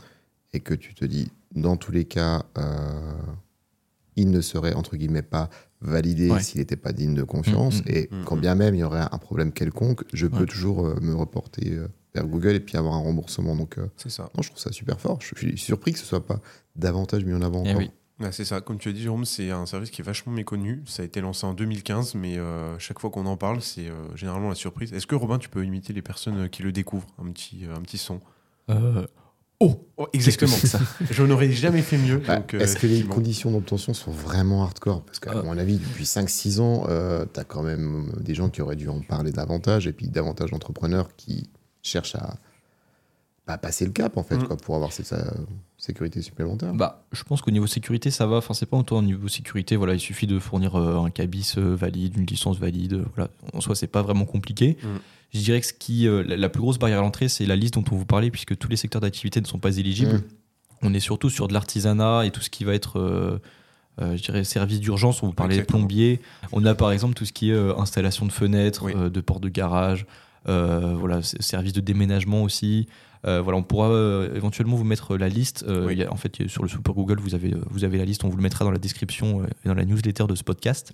et 0.53 0.61
que 0.61 0.75
tu 0.75 0.95
te 0.95 1.05
dis, 1.05 1.31
dans 1.55 1.77
tous 1.77 1.93
les 1.93 2.05
cas, 2.05 2.45
euh, 2.57 3.12
il 4.17 4.31
ne 4.31 4.41
serait 4.41 4.75
entre 4.75 4.97
guillemets 4.97 5.23
pas 5.23 5.49
validé 5.81 6.31
Ouais. 6.31 6.43
s'il 6.43 6.59
n'était 6.61 6.77
pas 6.77 6.93
digne 6.93 7.14
de 7.14 7.23
confiance. 7.23 7.77
Mm, 7.81 7.88
mm, 7.88 7.95
et 7.95 8.11
quand 8.25 8.37
bien 8.37 8.55
même 8.55 8.75
il 8.75 8.79
y 8.79 8.85
aurait 8.85 9.07
un 9.11 9.19
problème 9.19 9.53
quelconque, 9.53 10.03
je 10.12 10.27
peux 10.27 10.45
toujours 10.47 10.83
me 11.01 11.14
reporter 11.14 11.79
vers 12.14 12.27
Google 12.27 12.55
et 12.57 12.61
puis 12.61 12.77
avoir 12.77 12.95
un 12.95 12.99
remboursement. 13.01 13.55
Donc, 13.55 13.77
C'est 13.97 14.11
ça. 14.11 14.29
non, 14.37 14.43
je 14.43 14.49
trouve 14.51 14.61
ça 14.61 14.73
super 14.73 15.01
fort. 15.01 15.19
Je 15.21 15.35
suis 15.38 15.59
surpris 15.59 15.93
que 15.93 15.99
ce 16.01 16.05
soit 16.07 16.27
pas 16.27 16.41
davantage 16.75 17.25
mis 17.25 17.33
en 17.35 17.43
avant 17.43 17.62
Eh 17.64 17.71
encore. 17.71 17.79
oui. 17.83 17.91
Ouais, 18.21 18.33
c'est 18.33 18.45
ça. 18.45 18.61
Comme 18.61 18.79
tu 18.79 18.89
as 18.89 18.93
dit, 18.93 19.03
Jérôme, 19.03 19.25
c'est 19.25 19.51
un 19.53 19.65
service 19.65 19.91
qui 19.91 20.01
est 20.01 20.05
vachement 20.05 20.33
méconnu. 20.33 20.83
Ça 20.87 21.03
a 21.03 21.07
été 21.07 21.21
lancé 21.21 21.47
en 21.47 21.55
2015, 21.55 22.15
mais 22.17 22.37
euh, 22.37 22.77
chaque 22.79 22.99
fois 22.99 23.11
qu'on 23.11 23.27
en 23.27 23.37
parle, 23.37 23.61
c'est 23.63 23.89
euh, 23.89 23.95
généralement 24.17 24.49
la 24.49 24.57
surprise. 24.57 24.93
Est-ce 24.93 25.07
que, 25.07 25.15
Robin, 25.15 25.39
tu 25.39 25.49
peux 25.49 25.65
imiter 25.65 25.93
les 25.93 26.03
personnes 26.03 26.39
euh, 26.39 26.49
qui 26.49 26.63
le 26.65 26.73
découvrent? 26.73 27.07
Un 27.25 27.31
petit, 27.31 27.61
un 27.73 27.81
petit 27.81 27.97
son. 27.99 28.21
euh, 28.71 29.07
oh, 29.61 29.87
exactement. 30.13 30.57
que 30.61 30.67
ça 30.67 30.81
Je 31.09 31.23
n'aurais 31.23 31.53
jamais 31.53 31.81
fait 31.83 31.97
mieux. 31.97 32.19
Bah, 32.19 32.39
donc, 32.39 32.55
euh, 32.55 32.59
Est-ce 32.59 32.77
que 32.77 32.89
les 32.89 33.05
conditions 33.05 33.53
d'obtention 33.53 33.95
sont 33.95 34.11
vraiment 34.11 34.65
hardcore? 34.65 35.05
Parce 35.05 35.21
qu'à 35.21 35.37
Euh. 35.37 35.43
mon 35.45 35.57
avis, 35.57 35.79
depuis 35.79 36.05
5-6 36.05 36.59
ans, 36.61 36.87
tu 37.33 37.39
as 37.39 37.45
quand 37.45 37.63
même 37.63 38.11
des 38.19 38.35
gens 38.35 38.49
qui 38.51 38.63
auraient 38.63 38.75
dû 38.75 38.89
en 38.89 39.01
parler 39.01 39.31
davantage 39.31 39.87
et 39.87 39.93
puis 39.93 40.09
davantage 40.09 40.51
d'entrepreneurs 40.51 41.15
qui 41.17 41.51
cherchent 41.83 42.17
à 42.17 42.37
bah, 43.49 43.59
passer 43.59 43.85
le 43.87 43.91
cap 43.93 44.17
en 44.17 44.23
fait 44.23 44.37
Mm. 44.37 44.45
quoi, 44.47 44.57
pour 44.59 44.75
avoir 44.77 44.93
cette 44.93 45.13
euh, 45.13 45.25
sécurité 45.79 46.21
supplémentaire. 46.23 46.73
Bah, 46.75 47.05
je 47.13 47.23
pense 47.25 47.41
qu'au 47.43 47.51
niveau 47.51 47.67
sécurité, 47.67 48.11
ça 48.11 48.27
va. 48.27 48.37
Enfin, 48.37 48.53
c'est 48.55 48.67
pas 48.67 48.77
autant 48.77 48.99
au 48.99 49.03
niveau 49.03 49.27
sécurité. 49.27 49.75
Voilà, 49.77 49.95
il 49.95 50.01
suffit 50.01 50.27
de 50.27 50.39
fournir 50.39 50.77
euh, 50.79 50.99
un 51.03 51.11
cabis 51.11 51.55
euh, 51.57 51.75
valide, 51.75 52.17
une 52.19 52.27
licence 52.27 52.59
valide. 52.59 52.93
euh, 52.93 53.05
Voilà, 53.17 53.31
en 53.55 53.61
soi, 53.61 53.75
c'est 53.75 53.87
pas 53.87 54.03
vraiment 54.03 54.27
compliqué. 54.27 54.77
Mm. 54.83 54.87
Je 55.35 55.41
dirais 55.41 55.61
que 55.61 55.67
ce 55.67 55.73
qui, 55.73 56.07
euh, 56.07 56.23
la, 56.23 56.37
la 56.37 56.49
plus 56.49 56.61
grosse 56.61 56.79
barrière 56.79 56.99
à 56.99 57.03
l'entrée, 57.03 57.29
c'est 57.29 57.47
la 57.47 57.57
liste 57.57 57.75
dont 57.75 57.85
on 57.91 57.97
vous 57.97 58.07
parlait, 58.07 58.31
puisque 58.31 58.57
tous 58.57 58.69
les 58.69 58.77
secteurs 58.77 59.01
d'activité 59.01 59.41
ne 59.41 59.47
sont 59.47 59.59
pas 59.59 59.77
éligibles. 59.79 60.15
Mm. 60.17 60.23
On 60.83 60.95
est 60.95 61.01
surtout 61.01 61.31
sur 61.31 61.49
de 61.49 61.55
l'artisanat 61.55 62.25
et 62.27 62.31
tout 62.31 62.41
ce 62.41 62.51
qui 62.51 62.65
va 62.65 62.75
être, 62.75 62.99
euh, 63.01 63.39
euh, 64.01 64.17
je 64.17 64.23
dirais, 64.23 64.45
service 64.45 64.81
d'urgence. 64.81 65.23
On 65.23 65.27
vous 65.29 65.33
parlait 65.33 65.57
de 65.57 65.61
Exactement. 65.61 65.81
plombier. 65.87 66.21
On 66.53 66.65
a 66.67 66.75
par 66.75 66.93
exemple 66.93 67.15
tout 67.15 67.25
ce 67.25 67.33
qui 67.33 67.51
est 67.51 67.55
euh, 67.55 67.75
installation 67.79 68.27
de 68.27 68.33
fenêtres, 68.33 68.85
Oui. 68.85 68.93
euh, 68.95 69.09
de 69.11 69.21
portes 69.21 69.43
de 69.43 69.49
garage, 69.49 70.07
euh, 70.49 70.95
voilà, 70.97 71.21
c- 71.23 71.37
service 71.41 71.73
de 71.73 71.81
déménagement 71.81 72.43
aussi. 72.43 72.87
Euh, 73.27 73.41
voilà, 73.43 73.59
on 73.59 73.63
pourra 73.63 73.89
euh, 73.91 74.35
éventuellement 74.35 74.77
vous 74.77 74.85
mettre 74.85 75.17
la 75.17 75.29
liste. 75.29 75.65
Euh, 75.69 75.87
Oui. 75.87 75.95
il 75.95 75.99
y 75.99 76.05
a- 76.05 76.13
en 76.13 76.17
fait, 76.17 76.47
sur 76.49 76.63
le 76.63 76.69
Super 76.69 76.95
Google, 76.95 77.19
vous 77.21 77.35
avez, 77.35 77.55
vous 77.71 77.85
avez 77.85 77.99
la 77.99 78.05
liste. 78.05 78.25
On 78.25 78.29
vous 78.29 78.37
le 78.37 78.43
mettra 78.43 78.65
dans 78.65 78.71
la 78.71 78.79
description 78.79 79.45
et 79.45 79.69
dans 79.69 79.75
la 79.75 79.85
newsletter 79.85 80.25
de 80.29 80.35
ce 80.35 80.45
podcast. 80.45 80.93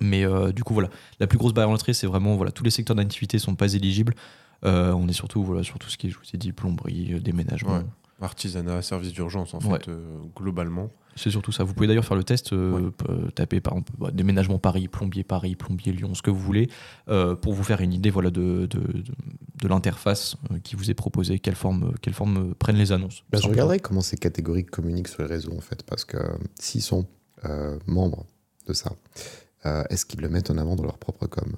Mais 0.00 0.24
du 0.52 0.64
coup, 0.64 0.74
voilà, 0.74 0.88
la 1.20 1.26
plus 1.26 1.38
grosse 1.38 1.52
barrière 1.52 1.68
à 1.68 1.72
l'entrée, 1.72 1.92
c'est 1.92 2.06
vraiment 2.06 2.36
voilà, 2.36 2.50
tous 2.52 2.64
les 2.64 2.70
secteurs 2.70 2.96
d'activité 2.96 3.38
sont 3.38 3.54
pas 3.54 3.72
éligibles. 3.74 4.14
On 4.62 5.06
est 5.08 5.12
surtout 5.12 5.44
voilà, 5.44 5.62
sur 5.62 5.78
tout 5.78 5.88
ce 5.90 5.96
qui 5.96 6.06
est, 6.08 6.10
je 6.10 6.16
vous 6.16 6.24
ai 6.34 6.38
dit, 6.38 6.52
plomberie, 6.52 7.20
déménagement. 7.20 7.76
Ouais. 7.78 7.84
Artisanat, 8.20 8.82
service 8.82 9.12
d'urgence, 9.12 9.54
en 9.54 9.58
Ouais. 9.58 9.78
fait, 9.78 9.88
euh, 9.88 10.18
globalement. 10.36 10.90
C'est 11.16 11.30
surtout 11.30 11.52
ça. 11.52 11.62
Vous 11.62 11.74
pouvez 11.74 11.86
d'ailleurs 11.86 12.04
faire 12.04 12.16
le 12.16 12.24
test, 12.24 12.52
euh, 12.52 12.72
Ouais. 12.72 12.90
euh, 13.08 13.30
taper 13.30 13.60
par 13.60 13.74
exemple 13.74 13.92
bah, 13.98 14.10
déménagement 14.12 14.58
Paris, 14.58 14.88
plombier 14.88 15.22
Paris, 15.22 15.54
plombier 15.54 15.92
Lyon, 15.92 16.12
ce 16.14 16.22
que 16.22 16.30
vous 16.30 16.40
voulez, 16.40 16.68
euh, 17.08 17.36
pour 17.36 17.52
vous 17.52 17.62
faire 17.62 17.80
une 17.82 17.92
idée 17.92 18.10
voilà, 18.10 18.30
de, 18.30 18.66
de, 18.66 18.80
de, 18.80 19.04
de 19.62 19.68
l'interface 19.68 20.36
euh, 20.50 20.58
qui 20.58 20.74
vous 20.74 20.90
est 20.90 20.94
proposée, 20.94 21.38
quelle 21.38 21.54
forme, 21.54 21.94
quelle 22.02 22.14
forme 22.14 22.54
prennent 22.56 22.76
les 22.76 22.90
annonces. 22.90 23.22
Bah, 23.30 23.38
je 23.40 23.46
regarderai 23.48 23.78
comment 23.78 24.00
ces 24.00 24.16
catégories 24.16 24.64
communiquent 24.64 25.06
sur 25.08 25.22
les 25.22 25.28
réseaux 25.28 25.56
en 25.56 25.60
fait, 25.60 25.84
parce 25.84 26.04
que 26.04 26.18
s'ils 26.58 26.82
sont 26.82 27.06
euh, 27.44 27.78
membres 27.86 28.26
de 28.66 28.72
ça, 28.72 28.90
euh, 29.66 29.84
est-ce 29.90 30.04
qu'ils 30.06 30.20
le 30.20 30.28
mettent 30.28 30.50
en 30.50 30.58
avant 30.58 30.74
dans 30.74 30.82
leur 30.84 30.98
propre 30.98 31.26
com? 31.28 31.52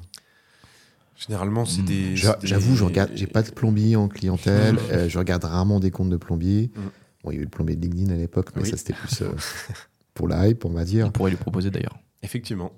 Généralement, 1.16 1.64
c'est 1.64 1.82
Mm. 1.82 1.86
des. 1.86 2.16
J'avoue, 2.16 2.76
je 2.76 2.84
regarde, 2.84 3.10
j'ai 3.14 3.26
pas 3.26 3.42
de 3.42 3.50
plombier 3.50 3.96
en 3.96 4.08
clientèle, 4.08 4.76
euh, 4.92 5.08
je 5.08 5.18
regarde 5.18 5.44
rarement 5.44 5.80
des 5.80 5.90
comptes 5.90 6.10
de 6.10 6.16
plombier. 6.16 6.70
Mm. 6.74 6.80
Bon, 7.24 7.30
il 7.30 7.34
y 7.34 7.36
avait 7.36 7.44
le 7.44 7.50
plombier 7.50 7.74
de 7.76 7.82
LinkedIn 7.82 8.12
à 8.12 8.16
l'époque, 8.16 8.50
mais 8.54 8.62
Oui. 8.62 8.68
ça 8.70 8.76
c'était 8.76 8.92
plus 8.92 9.22
euh, 9.22 9.30
pour 10.14 10.28
la 10.28 10.48
hype, 10.48 10.64
on 10.64 10.70
va 10.70 10.84
dire. 10.84 11.06
On 11.06 11.10
pourrait 11.10 11.30
lui 11.30 11.36
proposer 11.38 11.70
d'ailleurs. 11.70 11.98
Effectivement. 12.22 12.72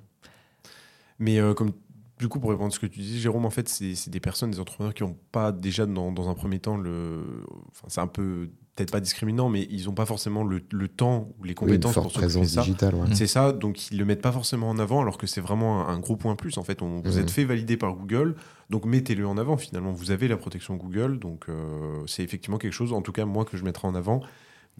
Mais 1.18 1.38
euh, 1.40 1.52
comme 1.54 1.72
du 2.18 2.28
coup, 2.28 2.40
pour 2.40 2.50
répondre 2.50 2.68
à 2.68 2.74
ce 2.74 2.78
que 2.80 2.86
tu 2.86 3.00
dis, 3.00 3.20
Jérôme, 3.20 3.46
en 3.46 3.50
fait, 3.50 3.68
c'est 3.68 4.10
des 4.10 4.20
personnes, 4.20 4.50
des 4.50 4.60
entrepreneurs 4.60 4.94
qui 4.94 5.02
n'ont 5.02 5.16
pas 5.32 5.52
déjà 5.52 5.86
dans, 5.86 6.12
dans, 6.12 6.28
un 6.28 6.34
premier 6.34 6.58
temps 6.58 6.76
le. 6.76 7.22
Enfin, 7.70 7.86
c'est 7.88 8.00
un 8.00 8.06
peu 8.06 8.50
peut-être 8.74 8.92
pas 8.92 9.00
discriminant, 9.00 9.48
mais 9.48 9.66
ils 9.70 9.86
n'ont 9.86 9.92
pas 9.92 10.06
forcément 10.06 10.44
le, 10.44 10.62
le, 10.70 10.86
temps 10.88 11.28
ou 11.40 11.44
les 11.44 11.54
compétences 11.54 11.96
oui, 11.96 12.02
pour 12.02 12.12
présence 12.12 12.46
ça. 12.46 12.60
digitale. 12.60 12.94
Ouais. 12.94 13.08
C'est 13.12 13.26
ça, 13.26 13.52
donc 13.52 13.90
ils 13.90 13.98
le 13.98 14.04
mettent 14.04 14.22
pas 14.22 14.30
forcément 14.30 14.68
en 14.68 14.78
avant, 14.78 15.00
alors 15.00 15.18
que 15.18 15.26
c'est 15.26 15.40
vraiment 15.40 15.88
un, 15.88 15.94
un, 15.94 15.98
gros 15.98 16.16
point 16.16 16.36
plus. 16.36 16.58
En 16.58 16.62
fait, 16.62 16.80
on, 16.80 17.00
vous 17.00 17.14
Mhm. 17.14 17.18
êtes 17.18 17.30
fait 17.30 17.44
valider 17.44 17.76
par 17.76 17.94
Google, 17.94 18.36
donc 18.70 18.84
mettez-le 18.84 19.26
en 19.26 19.36
avant. 19.36 19.56
Finalement, 19.56 19.90
vous 19.90 20.12
avez 20.12 20.28
la 20.28 20.36
protection 20.36 20.76
Google, 20.76 21.18
donc 21.18 21.46
euh, 21.48 22.02
c'est 22.06 22.22
effectivement 22.22 22.58
quelque 22.58 22.72
chose, 22.72 22.92
en 22.92 23.02
tout 23.02 23.10
cas 23.12 23.24
moi, 23.24 23.44
que 23.44 23.56
je 23.56 23.64
mettrai 23.64 23.88
en 23.88 23.94
avant. 23.96 24.20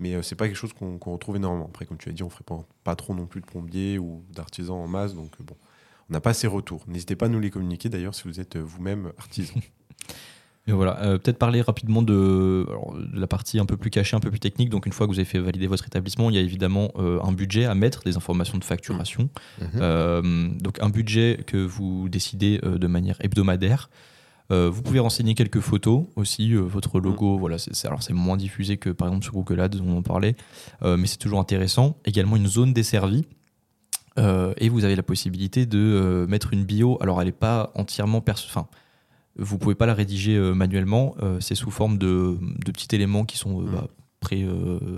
Mais 0.01 0.15
euh, 0.15 0.23
c'est 0.23 0.37
pas 0.37 0.47
quelque 0.47 0.57
chose 0.57 0.73
qu'on 0.73 0.97
qu'on 0.99 1.13
retrouve 1.15 1.35
énormément. 1.37 1.67
Après, 1.67 1.85
comme 1.85 1.99
tu 1.99 2.09
as 2.09 2.13
dit, 2.13 2.23
on 2.23 2.31
ferait 2.31 2.45
pas, 2.45 2.65
pas 2.85 2.95
trop 2.95 3.15
non 3.15 3.27
plus 3.27 3.41
de 3.41 3.47
plombiers 3.47 3.99
ou 3.99 4.23
d'artisans 4.33 4.77
en 4.77 4.87
masse, 4.87 5.13
donc 5.15 5.33
euh, 5.41 5.45
bon, 5.45 5.57
on 6.11 6.13
n'a 6.13 6.21
pas 6.21 6.35
ces 6.35 6.47
retours. 6.47 6.85
N'hésitez 6.89 7.17
pas 7.17 7.27
à 7.27 7.29
nous 7.29 7.41
les 7.41 7.51
communiquer 7.51 7.89
d'ailleurs 7.89 8.15
si 8.15 8.25
vous 8.25 8.41
êtes 8.41 8.57
euh, 8.57 8.63
vous-même 8.63 9.13
artisan. 9.19 9.55
Et 10.69 10.73
voilà, 10.73 11.01
euh, 11.01 11.19
peut-être 11.19 11.39
parler 11.39 11.63
rapidement 11.63 12.03
de, 12.03 12.67
alors, 12.69 12.95
de 12.95 13.19
la 13.19 13.27
partie 13.27 13.59
un 13.59 13.65
peu 13.65 13.79
plus 13.79 13.89
cachée, 13.89 14.17
un 14.17 14.21
peu 14.21 14.29
plus 14.29 14.39
technique. 14.39 14.69
Donc, 14.69 14.85
une 14.85 14.93
fois 14.93 15.07
que 15.07 15.13
vous 15.13 15.19
avez 15.19 15.25
fait 15.25 15.39
valider 15.39 15.67
votre 15.67 15.87
établissement, 15.87 16.29
il 16.29 16.37
y 16.37 16.39
a 16.39 16.43
évidemment 16.43 16.91
euh, 16.97 17.19
un 17.23 17.33
budget 17.33 17.65
à 17.65 17.75
mettre, 17.75 18.03
des 18.05 18.19
informations 18.19 18.59
de 18.59 18.65
facturation. 18.65 19.31
Mhm. 19.61 19.69
Euh, 19.77 20.49
donc, 20.61 20.79
un 20.83 20.91
budget 20.91 21.43
que 21.47 21.57
vous 21.57 22.11
décidez 22.11 22.61
de 22.63 22.87
manière 22.87 23.17
hebdomadaire. 23.21 23.89
Vous 24.51 24.81
pouvez 24.81 24.99
renseigner 24.99 25.35
quelques 25.35 25.61
photos 25.61 26.05
aussi, 26.17 26.55
votre 26.55 27.01
logo. 27.01 27.37
Voilà, 27.37 27.59
c'est, 27.59 27.87
alors 27.87 28.03
c'est 28.03 28.15
moins 28.15 28.39
diffusé 28.39 28.79
que 28.79 28.89
par 28.89 29.09
exemple 29.09 29.25
sur 29.25 29.35
Google 29.35 29.61
Ads, 29.61 29.83
on 29.85 29.99
en 29.99 30.03
parlait, 30.03 30.37
mais 30.83 31.07
c'est 31.07 31.19
toujours 31.19 31.39
intéressant. 31.39 31.99
Également 32.07 32.37
une 32.37 32.47
zone 32.47 32.73
desservie. 32.73 33.27
Euh, 34.19 34.53
et 34.59 34.69
vous 34.69 34.85
avez 34.85 34.97
la 34.97 35.03
possibilité 35.03 35.65
de 35.65 35.79
euh, 35.79 36.27
mettre 36.27 36.53
une 36.53 36.65
bio. 36.65 36.99
Alors, 37.01 37.21
elle 37.21 37.29
n'est 37.29 37.33
pas 37.33 37.71
entièrement. 37.75 38.23
Enfin, 38.29 38.67
vous 39.37 39.57
pouvez 39.59 39.75
pas 39.77 39.87
la 39.87 39.95
rédiger 39.95 40.37
euh, 40.37 40.53
manuellement. 40.53 41.15
c'est 41.41 41.55
sous 41.55 41.71
forme 41.71 41.97
de, 41.99 42.37
de 42.65 42.73
petits 42.73 42.95
éléments 42.95 43.25
qui 43.25 43.37
sont 43.39 43.61
Mhm. 43.61 43.71
bah, 43.71 43.87
pré, 44.21 44.45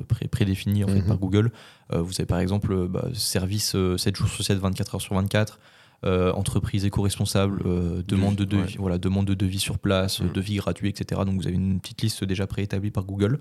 pré- 0.09 0.29
prédéfinis 0.29 0.83
en 0.85 0.89
fait, 0.89 1.03
par 1.03 1.19
Google. 1.19 1.53
Euh, 1.93 2.01
vous 2.01 2.15
avez 2.19 2.25
par 2.27 2.39
exemple 2.39 2.89
bah, 2.89 3.05
service 3.13 3.75
euh, 3.75 3.99
7 3.99 4.17
jours 4.17 4.29
sur 4.29 4.43
7, 4.45 4.59
24 4.59 4.95
heures 4.95 5.01
sur 5.03 5.15
24. 5.15 5.59
euh, 6.07 6.33
entreprise 6.33 6.87
éco-responsable, 6.87 7.63
demande, 8.07 8.35
de 8.35 8.45
Devis, 8.47 8.77
voilà, 8.79 8.97
demande 8.97 9.27
de 9.27 9.35
devis 9.35 9.59
sur 9.59 9.79
place, 9.79 10.21
Mhm. 10.21 10.33
devis 10.33 10.57
gratuit, 10.57 10.89
etc. 10.89 11.21
Donc 11.27 11.35
vous 11.39 11.47
avez 11.47 11.57
une 11.57 11.79
petite 11.79 12.01
liste 12.01 12.25
déjà 12.25 12.47
préétablie 12.47 12.91
par 12.91 13.05
Google. 13.05 13.39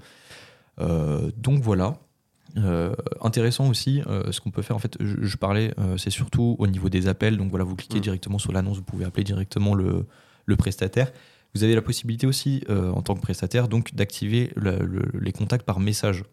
Donc 1.37 1.61
voilà. 1.61 1.97
Euh, 2.57 2.93
intéressant 3.21 3.69
aussi, 3.69 4.01
euh, 4.07 4.31
ce 4.31 4.41
qu'on 4.41 4.51
peut 4.51 4.61
faire, 4.63 4.75
en 4.75 4.79
fait, 4.79 4.97
je, 4.99 5.17
je 5.21 5.37
parlais, 5.37 5.73
euh, 5.79 5.97
c'est 5.97 6.09
surtout 6.09 6.55
au 6.59 6.67
niveau 6.67 6.89
des 6.89 7.07
appels. 7.07 7.37
Donc 7.37 7.49
voilà, 7.49 7.63
vous 7.65 7.75
cliquez 7.75 7.99
Mm. 7.99 8.01
directement 8.01 8.39
sur 8.39 8.51
l'annonce, 8.51 8.77
vous 8.77 8.83
pouvez 8.83 9.05
appeler 9.05 9.23
directement 9.23 9.75
le, 9.75 10.05
le 10.45 10.55
prestataire. 10.55 11.11
Vous 11.55 11.63
avez 11.63 11.75
la 11.75 11.81
possibilité 11.81 12.27
aussi, 12.27 12.63
en 12.69 13.01
tant 13.01 13.15
que 13.15 13.21
prestataire, 13.21 13.67
donc 13.67 13.95
d'activer 13.95 14.51
le- 14.55 15.03
les 15.19 15.31
contacts 15.31 15.65
par 15.65 15.79
message. 15.79 16.23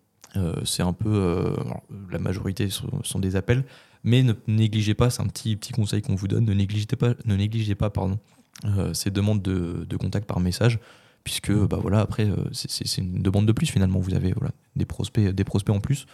C'est 0.64 0.82
un 0.82 0.92
peu, 0.92 1.54
alors, 1.58 1.82
la 2.10 2.18
majorité 2.18 2.68
sont, 2.68 3.02
sont 3.02 3.18
des 3.18 3.34
appels, 3.36 3.64
mais 4.04 4.22
ne 4.22 4.34
négligez 4.46 4.92
pas, 4.92 5.08
c'est 5.08 5.22
un 5.22 5.26
petit, 5.26 5.56
petit 5.56 5.72
conseil 5.72 6.02
qu'on 6.02 6.14
vous 6.14 6.28
donne, 6.28 6.44
ne 6.44 6.52
négligez 6.52 6.84
pas, 6.98 7.14
ne 7.24 7.34
négligez 7.34 7.74
pas 7.74 7.88
pardon, 7.88 8.18
ces 8.92 9.10
demandes 9.10 9.40
de, 9.40 9.86
de 9.88 9.96
contact 9.96 10.26
par 10.26 10.38
message, 10.40 10.78
puisque 11.26 11.50
bah, 11.52 11.78
voilà, 11.82 11.98
après, 12.00 12.24
euh, 12.30 12.36
c'est- 12.52 12.98
une 12.98 13.20
demande 13.20 13.46
de 13.46 13.52
plus 13.52 13.66
finalement, 13.66 13.98
vous 13.98 14.14
avez 14.14 14.32
voilà, 14.32 14.52
des, 14.76 14.84
prospects, 14.84 15.26
des 15.28 15.42
prospects 15.44 15.74
en 15.74 15.80
plus. 15.80 16.06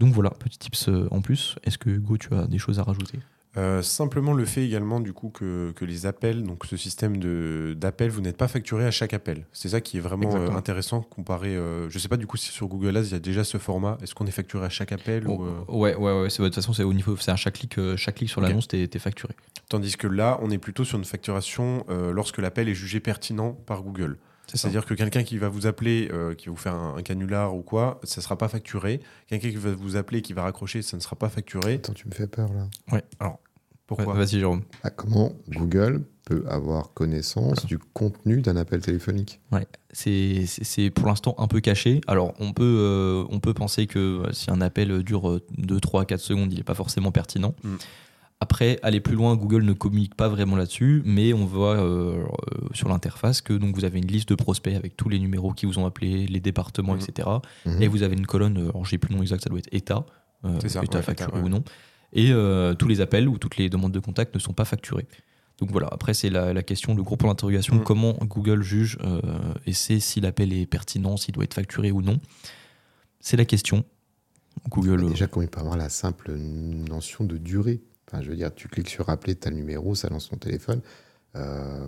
Donc 0.00 0.12
voilà, 0.12 0.30
petit 0.30 0.58
tips 0.58 0.88
euh, 0.88 1.06
en 1.12 1.20
plus. 1.20 1.54
Est-ce 1.62 1.78
que 1.78 1.88
Hugo, 1.88 2.16
tu 2.18 2.34
as 2.34 2.48
des 2.48 2.58
choses 2.58 2.80
à 2.80 2.82
rajouter? 2.82 3.20
Euh, 3.56 3.80
simplement 3.82 4.32
le 4.32 4.44
fait 4.44 4.64
également 4.64 4.98
du 5.00 5.12
coup 5.12 5.28
que, 5.28 5.70
que 5.76 5.84
les 5.84 6.06
appels, 6.06 6.42
donc 6.42 6.64
ce 6.66 6.76
système 6.76 7.16
de- 7.18 7.76
d'appel, 7.78 8.10
vous 8.10 8.20
n'êtes 8.20 8.36
pas 8.36 8.48
facturé 8.48 8.86
à 8.86 8.90
chaque 8.90 9.14
appel. 9.14 9.46
C'est 9.52 9.68
ça 9.68 9.80
qui 9.80 9.98
est 9.98 10.00
vraiment 10.00 10.34
euh, 10.34 10.50
intéressant 10.50 11.00
comparé. 11.02 11.54
euh, 11.56 11.88
je 11.90 11.98
sais 12.00 12.08
pas 12.08 12.16
du 12.16 12.26
coup 12.26 12.36
si 12.36 12.50
sur 12.50 12.66
Google 12.66 12.96
Ads 12.96 13.02
il 13.04 13.12
y 13.12 13.14
a 13.14 13.18
déjà 13.20 13.44
ce 13.44 13.58
format. 13.58 13.98
Est-ce 14.02 14.14
qu'on 14.16 14.26
est 14.26 14.30
facturé 14.32 14.66
à 14.66 14.68
chaque 14.68 14.90
appel 14.90 15.28
ou, 15.28 15.44
euh, 15.44 15.50
Oh, 15.68 15.78
Ouais, 15.78 15.94
ouais, 15.94 16.22
ouais. 16.22 16.30
c'est- 16.30 16.42
De 16.42 16.48
toute 16.48 16.56
façon, 16.56 16.72
c'est 16.72 16.82
au 16.84 16.92
niveau, 16.92 17.16
c'est 17.16 17.30
à 17.30 17.36
chaque 17.36 17.54
clic, 17.54 17.78
euh, 17.78 17.96
chaque 17.96 18.16
clic 18.16 18.28
sur 18.30 18.40
Ok. 18.40 18.48
l'annonce, 18.48 18.66
t'es 18.68 18.86
t'es 18.88 18.98
facturé. 18.98 19.34
Tandis 19.68 19.96
que 19.96 20.08
là, 20.08 20.38
on 20.42 20.50
est 20.50 20.58
plutôt 20.58 20.84
sur 20.84 20.98
une 20.98 21.04
facturation 21.04 21.84
euh, 21.88 22.12
lorsque 22.12 22.38
l'appel 22.38 22.68
est 22.68 22.74
jugé 22.74 22.98
pertinent 23.00 23.52
par 23.52 23.82
Google. 23.82 24.18
C'est-à-dire 24.56 24.84
que 24.86 24.94
quelqu'un 24.94 25.22
qui 25.22 25.38
va 25.38 25.48
vous 25.48 25.66
appeler, 25.66 26.08
euh, 26.12 26.34
qui 26.34 26.46
va 26.46 26.52
vous 26.52 26.56
faire 26.58 26.74
un, 26.74 26.96
un 26.96 27.02
canular 27.02 27.54
ou 27.54 27.62
quoi, 27.62 28.00
ça 28.04 28.20
ne 28.20 28.22
sera 28.22 28.36
pas 28.36 28.48
facturé. 28.48 29.00
Quelqu'un 29.28 29.50
qui 29.50 29.56
va 29.56 29.72
vous 29.72 29.96
appeler, 29.96 30.22
qui 30.22 30.32
va 30.32 30.42
raccrocher, 30.42 30.82
ça 30.82 30.96
ne 30.96 31.02
sera 31.02 31.16
pas 31.16 31.28
facturé. 31.28 31.74
Attends, 31.74 31.92
tu 31.94 32.08
me 32.08 32.12
fais 32.14 32.26
peur 32.26 32.52
là. 32.52 32.68
Ouais. 32.92 33.02
Alors, 33.18 33.38
Pourquoi 33.86 34.14
vas-y, 34.14 34.38
Jérôme. 34.38 34.62
Ah, 34.84 34.90
comment 34.90 35.32
Google 35.48 36.02
peut 36.24 36.44
avoir 36.48 36.92
connaissance 36.94 37.66
du 37.66 37.76
contenu 37.78 38.40
d'un 38.40 38.56
appel 38.56 38.80
téléphonique? 38.80 39.40
C'est 39.92 40.44
c'est- 40.46 40.62
c'est 40.62 40.90
pour 40.90 41.08
l'instant 41.08 41.34
un 41.38 41.48
peu 41.48 41.58
caché. 41.60 42.00
Alors, 42.06 42.34
on 42.38 42.52
peut, 42.52 42.62
euh, 42.78 43.24
on 43.30 43.40
peut 43.40 43.52
penser 43.54 43.88
que 43.88 43.98
euh, 44.28 44.32
si 44.32 44.48
un 44.50 44.60
appel 44.60 45.02
dure 45.02 45.28
euh, 45.28 45.40
2, 45.58 45.80
3, 45.80 46.04
4 46.04 46.20
secondes, 46.20 46.52
il 46.52 46.58
n'est 46.58 46.62
pas 46.64 46.74
forcément 46.76 47.10
pertinent. 47.10 47.54
Mm. 47.64 47.74
Après, 48.42 48.78
aller 48.82 49.00
plus 49.00 49.14
loin, 49.16 49.36
Google 49.36 49.64
ne 49.64 49.74
communique 49.74 50.14
pas 50.14 50.28
vraiment 50.28 50.56
là-dessus, 50.56 51.02
mais 51.04 51.34
on 51.34 51.44
voit 51.44 51.76
euh, 51.76 52.24
euh, 52.24 52.68
sur 52.72 52.88
l'interface 52.88 53.42
que 53.42 53.52
donc, 53.52 53.74
vous 53.74 53.84
avez 53.84 53.98
une 53.98 54.06
liste 54.06 54.30
de 54.30 54.34
prospects 54.34 54.74
avec 54.74 54.96
tous 54.96 55.10
les 55.10 55.18
numéros 55.18 55.52
qui 55.52 55.66
vous 55.66 55.78
ont 55.78 55.84
appelé, 55.84 56.26
les 56.26 56.40
départements, 56.40 56.94
Mhm. 56.94 57.00
etc. 57.06 57.28
Mhm. 57.66 57.82
Et 57.82 57.88
vous 57.88 58.02
avez 58.02 58.14
une 58.16 58.26
colonne, 58.26 58.56
euh, 58.56 58.70
alors 58.70 58.86
j'ai 58.86 58.96
plus 58.96 59.10
le 59.10 59.16
nom 59.16 59.22
exact, 59.22 59.42
ça 59.42 59.50
doit 59.50 59.58
être 59.58 59.68
État, 59.72 60.06
euh, 60.46 60.58
ça, 60.66 60.82
État 60.82 60.98
ouais, 60.98 61.02
facturé 61.04 61.32
ouais. 61.38 61.44
ou 61.44 61.48
non. 61.50 61.62
Et 62.14 62.32
euh, 62.32 62.74
tous 62.74 62.88
les 62.88 63.02
appels 63.02 63.28
ou 63.28 63.36
toutes 63.36 63.58
les 63.58 63.68
demandes 63.68 63.92
de 63.92 64.00
contact 64.00 64.34
ne 64.34 64.40
sont 64.40 64.54
pas 64.54 64.64
facturés. 64.64 65.06
Donc 65.58 65.70
voilà, 65.70 65.88
après 65.92 66.14
c'est 66.14 66.30
la, 66.30 66.54
la 66.54 66.62
question, 66.62 66.94
le 66.94 67.02
gros 67.02 67.18
point 67.18 67.28
d'interrogation, 67.28 67.76
Mhm. 67.76 67.84
comment 67.84 68.12
Google 68.22 68.62
juge 68.62 68.98
et 69.66 69.74
sait 69.74 70.00
si 70.00 70.18
l'appel 70.22 70.54
est 70.54 70.64
pertinent, 70.64 71.18
s'il 71.18 71.34
doit 71.34 71.44
être 71.44 71.52
facturé 71.54 71.92
ou 71.92 72.00
non. 72.00 72.18
C'est 73.20 73.36
la 73.36 73.44
question. 73.44 73.84
Google. 74.70 75.06
Déjà, 75.10 75.26
comme 75.26 75.42
il 75.42 75.48
peut 75.50 75.60
avoir 75.60 75.76
la 75.76 75.90
simple 75.90 76.32
notion 76.34 77.24
de 77.24 77.36
durée. 77.36 77.80
Enfin, 78.12 78.22
je 78.22 78.30
veux 78.30 78.36
dire, 78.36 78.52
tu 78.54 78.66
cliques 78.68 78.88
sur 78.90 79.08
appeler 79.08 79.34
tel 79.36 79.54
numéro, 79.54 79.94
ça 79.94 80.08
lance 80.08 80.28
ton 80.30 80.36
téléphone. 80.36 80.80
Euh, 81.36 81.86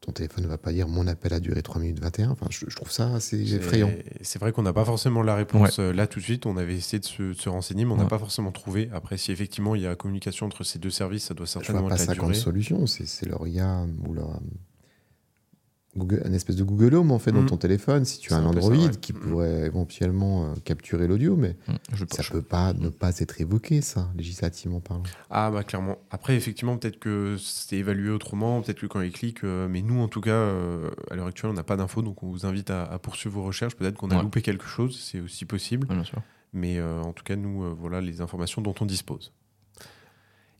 ton 0.00 0.12
téléphone 0.12 0.44
ne 0.44 0.48
va 0.48 0.56
pas 0.56 0.72
dire 0.72 0.88
mon 0.88 1.06
appel 1.06 1.32
a 1.34 1.40
duré 1.40 1.62
3 1.62 1.80
minutes 1.80 2.00
21. 2.00 2.30
Enfin, 2.30 2.46
je, 2.50 2.64
je 2.66 2.74
trouve 2.74 2.90
ça 2.90 3.12
assez 3.14 3.46
C'est- 3.46 3.56
effrayant. 3.56 3.90
C'est 4.22 4.38
vrai 4.40 4.50
qu'on 4.50 4.62
n'a 4.62 4.72
pas 4.72 4.84
forcément 4.84 5.22
la 5.22 5.34
réponse 5.36 5.78
euh, 5.78 5.92
là 5.92 6.06
tout 6.06 6.18
de 6.20 6.24
suite. 6.24 6.46
On 6.46 6.56
avait 6.56 6.74
essayé 6.74 6.98
de 6.98 7.04
se, 7.04 7.22
de 7.22 7.32
se 7.34 7.48
renseigner, 7.50 7.84
mais 7.84 7.92
on 7.92 7.96
n'a 7.96 8.04
Ouais. 8.04 8.08
pas 8.08 8.18
forcément 8.18 8.50
trouvé. 8.50 8.88
Après, 8.94 9.16
si 9.18 9.30
effectivement 9.30 9.74
il 9.74 9.82
y 9.82 9.86
a 9.86 9.94
communication 9.94 10.46
entre 10.46 10.64
ces 10.64 10.78
deux 10.78 10.90
services, 10.90 11.24
ça 11.26 11.34
doit 11.34 11.44
Je 11.46 11.52
vois 11.52 11.62
certainement 11.62 11.88
pas 11.88 11.94
être 11.96 12.00
la 12.00 12.06
50 12.14 12.30
durée. 12.30 12.34
solutions. 12.40 12.86
C'est 12.86 13.06
c'est 13.06 13.26
leur 13.26 13.46
IA 13.46 13.86
ou 14.08 14.14
leur. 14.14 14.40
Google, 15.96 16.22
un 16.24 16.32
espèce 16.32 16.54
de 16.56 16.62
Google 16.62 16.94
Home 16.94 17.10
en 17.10 17.18
fait 17.18 17.32
dans 17.32 17.40
Mhm. 17.42 17.48
ton 17.48 17.56
téléphone 17.56 18.04
si 18.04 18.20
tu 18.20 18.32
as 18.32 18.36
un 18.36 18.42
ça, 18.42 18.48
Android 18.48 18.70
ouais. 18.76 18.90
qui 19.00 19.12
Mhm. 19.12 19.18
pourrait 19.20 19.66
éventuellement 19.66 20.44
euh, 20.46 20.54
capturer 20.64 21.08
l'audio 21.08 21.34
mais 21.36 21.56
je 21.92 22.04
ça 22.10 22.22
je- 22.22 22.30
peut 22.30 22.42
pas 22.42 22.72
ne 22.74 22.88
pas 22.90 23.18
être 23.18 23.40
évoqué 23.40 23.80
ça 23.80 24.08
législativement 24.16 24.78
parlant 24.80 25.02
Ah 25.30 25.50
bah 25.50 25.64
clairement. 25.64 25.98
Après, 26.12 26.36
effectivement, 26.36 26.76
peut-être 26.76 26.98
que 27.00 27.36
c'est 27.38 27.76
évalué 27.76 28.10
autrement, 28.10 28.62
peut-être 28.62 28.80
que 28.80 28.86
quand 28.86 29.00
ils 29.00 29.10
cliquent, 29.12 29.42
euh, 29.44 29.66
mais 29.68 29.82
nous, 29.82 30.00
en 30.00 30.06
tout 30.08 30.20
cas, 30.20 30.30
euh, 30.30 30.90
à 31.10 31.16
l'heure 31.16 31.26
actuelle, 31.26 31.50
on 31.50 31.54
n'a 31.54 31.62
pas 31.64 31.76
d'infos, 31.76 32.02
donc 32.02 32.22
on 32.22 32.28
vous 32.28 32.46
invite 32.46 32.70
à, 32.70 32.84
à 32.84 32.98
poursuivre 32.98 33.34
vos 33.40 33.44
recherches. 33.46 33.74
Peut-être 33.74 33.96
qu'on 33.96 34.10
a 34.10 34.16
Ouais. 34.16 34.22
loupé 34.22 34.42
quelque 34.42 34.66
chose, 34.66 34.98
c'est 35.00 35.20
aussi 35.20 35.44
possible. 35.44 35.86
Ouais, 35.88 35.94
bien 35.96 36.04
sûr. 36.04 36.22
Mais 36.52 36.80
en 36.82 37.12
tout 37.12 37.22
cas, 37.24 37.36
nous, 37.36 37.74
voilà 37.76 38.00
les 38.00 38.20
informations 38.20 38.60
dont 38.62 38.74
on 38.80 38.86
dispose. 38.86 39.32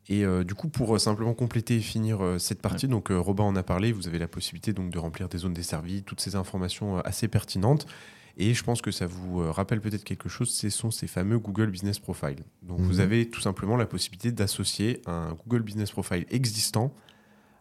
Et 0.08 0.24
euh, 0.24 0.44
du 0.44 0.54
coup, 0.54 0.68
pour 0.68 0.94
euh, 0.94 0.98
simplement 0.98 1.34
compléter 1.34 1.76
et 1.76 1.80
finir 1.80 2.22
euh, 2.22 2.38
cette 2.38 2.60
partie, 2.60 2.88
donc 2.88 3.08
Robin 3.10 3.44
en 3.44 3.54
a 3.56 3.62
parlé, 3.62 3.92
vous 3.92 4.08
avez 4.08 4.18
la 4.18 4.28
possibilité 4.28 4.72
donc 4.72 4.90
de 4.90 4.98
remplir 4.98 5.28
des 5.28 5.38
zones 5.38 5.52
desservies, 5.52 6.02
toutes 6.02 6.20
ces 6.20 6.36
informations 6.36 6.98
assez 6.98 7.28
pertinentes. 7.28 7.86
Et 8.36 8.54
je 8.54 8.64
pense 8.64 8.80
que 8.80 8.90
ça 8.90 9.06
vous 9.06 9.52
rappelle 9.52 9.80
peut-être 9.80 10.04
quelque 10.04 10.28
chose, 10.28 10.50
ce 10.50 10.70
sont 10.70 10.90
ces 10.90 11.06
fameux 11.06 11.38
Google 11.38 11.66
Business 11.66 11.98
Profile. 11.98 12.38
Donc 12.62 12.78
Mhm. 12.78 12.86
vous 12.86 13.00
avez 13.00 13.28
tout 13.28 13.40
simplement 13.40 13.76
la 13.76 13.86
possibilité 13.86 14.32
d'associer 14.32 15.02
un 15.06 15.34
Google 15.44 15.62
Business 15.62 15.90
Profile 15.90 16.24
existant 16.30 16.94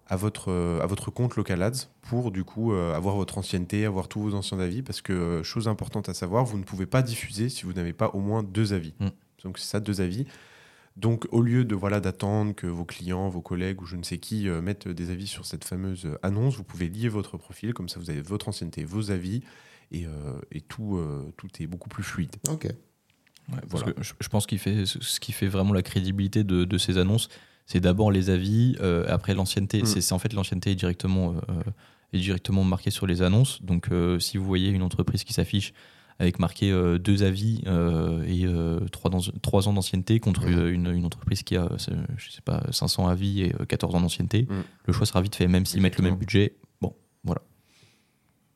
à 0.07 0.15
votre, 0.15 0.51
à 0.81 0.85
votre 0.85 1.11
compte 1.11 1.35
Local 1.35 1.61
Ads 1.61 1.87
pour 2.01 2.31
du 2.31 2.43
coup 2.43 2.71
avoir 2.71 3.15
votre 3.15 3.37
ancienneté, 3.37 3.85
avoir 3.85 4.07
tous 4.07 4.21
vos 4.21 4.33
anciens 4.35 4.59
avis. 4.59 4.81
Parce 4.81 5.01
que, 5.01 5.41
chose 5.43 5.67
importante 5.67 6.07
à 6.07 6.13
savoir, 6.13 6.45
vous 6.45 6.57
ne 6.57 6.63
pouvez 6.63 6.85
pas 6.85 7.01
diffuser 7.01 7.49
si 7.49 7.63
vous 7.63 7.73
n'avez 7.73 7.93
pas 7.93 8.09
au 8.13 8.19
moins 8.19 8.41
deux 8.41 8.71
avis. 8.73 8.93
Mm. 8.99 9.07
Donc 9.43 9.57
c'est 9.59 9.67
ça, 9.67 9.79
deux 9.79 10.01
avis. 10.01 10.25
Donc 10.99 11.27
au 11.31 11.41
lieu 11.41 11.63
de 11.65 11.75
voilà 11.75 11.99
d'attendre 11.99 12.53
que 12.53 12.67
vos 12.67 12.85
clients, 12.85 13.29
vos 13.29 13.41
collègues 13.41 13.81
ou 13.81 13.85
je 13.85 13.95
ne 13.95 14.03
sais 14.03 14.17
qui 14.17 14.49
euh, 14.49 14.61
mettent 14.61 14.87
des 14.87 15.11
avis 15.11 15.27
sur 15.27 15.45
cette 15.45 15.63
fameuse 15.63 16.05
euh, 16.05 16.17
annonce, 16.23 16.57
vous 16.57 16.63
pouvez 16.63 16.89
lier 16.89 17.07
votre 17.07 17.37
profil, 17.37 17.73
comme 17.73 17.87
ça 17.89 17.99
vous 17.99 18.09
avez 18.09 18.21
votre 18.21 18.49
ancienneté, 18.49 18.83
vos 18.83 19.09
avis, 19.11 19.41
et, 19.91 20.05
euh, 20.05 20.09
et 20.51 20.61
tout, 20.61 20.97
euh, 20.97 21.31
tout 21.37 21.47
est 21.59 21.67
beaucoup 21.67 21.89
plus 21.89 22.03
fluide. 22.03 22.35
ok 22.49 22.65
Ouais, 23.51 23.55
parce 23.61 23.81
Voilà. 23.81 23.93
que 23.93 24.03
je, 24.03 24.13
je 24.19 24.27
pense 24.29 24.45
qu'il 24.45 24.59
fait 24.59 24.85
ce 24.85 25.19
qui 25.19 25.31
fait 25.31 25.47
vraiment 25.47 25.73
la 25.73 25.81
crédibilité 25.81 26.43
de, 26.43 26.65
de 26.65 26.77
ces 26.77 26.99
annonces, 26.99 27.29
c'est 27.65 27.79
d'abord 27.79 28.11
les 28.11 28.29
avis, 28.29 28.75
euh, 28.81 29.05
après 29.07 29.33
l'ancienneté. 29.33 29.81
Mm. 29.81 29.85
C'est 29.85 30.11
en 30.13 30.19
fait 30.19 30.33
l'ancienneté 30.33 30.71
est 30.71 30.75
directement 30.75 31.33
euh, 31.49 31.61
est 32.13 32.19
directement 32.19 32.63
marquée 32.63 32.91
sur 32.91 33.07
les 33.07 33.21
annonces. 33.21 33.61
Donc 33.63 33.87
euh, 33.91 34.19
si 34.19 34.37
vous 34.37 34.45
voyez 34.45 34.69
une 34.69 34.83
entreprise 34.83 35.23
qui 35.23 35.33
s'affiche 35.33 35.73
avec 36.19 36.37
marqué 36.39 36.71
euh, 36.71 36.97
deux 36.97 37.23
avis 37.23 37.61
euh, 37.67 38.23
et 38.27 38.45
euh, 38.45 38.79
trois, 38.91 39.09
dans- 39.09 39.21
trois 39.41 39.67
ans 39.69 39.73
d'ancienneté 39.73 40.19
contre 40.19 40.45
euh, 40.47 40.71
une, 40.71 40.87
une 40.87 41.05
entreprise 41.05 41.43
qui 41.43 41.55
a, 41.55 41.69
je 42.17 42.29
sais 42.31 42.41
pas, 42.43 42.61
500 42.71 43.07
avis 43.07 43.41
et 43.43 43.53
euh, 43.59 43.65
14 43.65 43.95
ans 43.95 44.01
d'ancienneté. 44.01 44.45
Mhm. 44.49 44.63
Le 44.87 44.93
choix 44.93 45.05
sera 45.05 45.21
vite 45.21 45.35
fait, 45.35 45.47
même 45.47 45.65
s'ils 45.65 45.81
mettent 45.81 45.97
le 45.97 46.03
même 46.03 46.15
budget. 46.17 46.55
Bon, 46.81 46.93
voilà. 47.23 47.41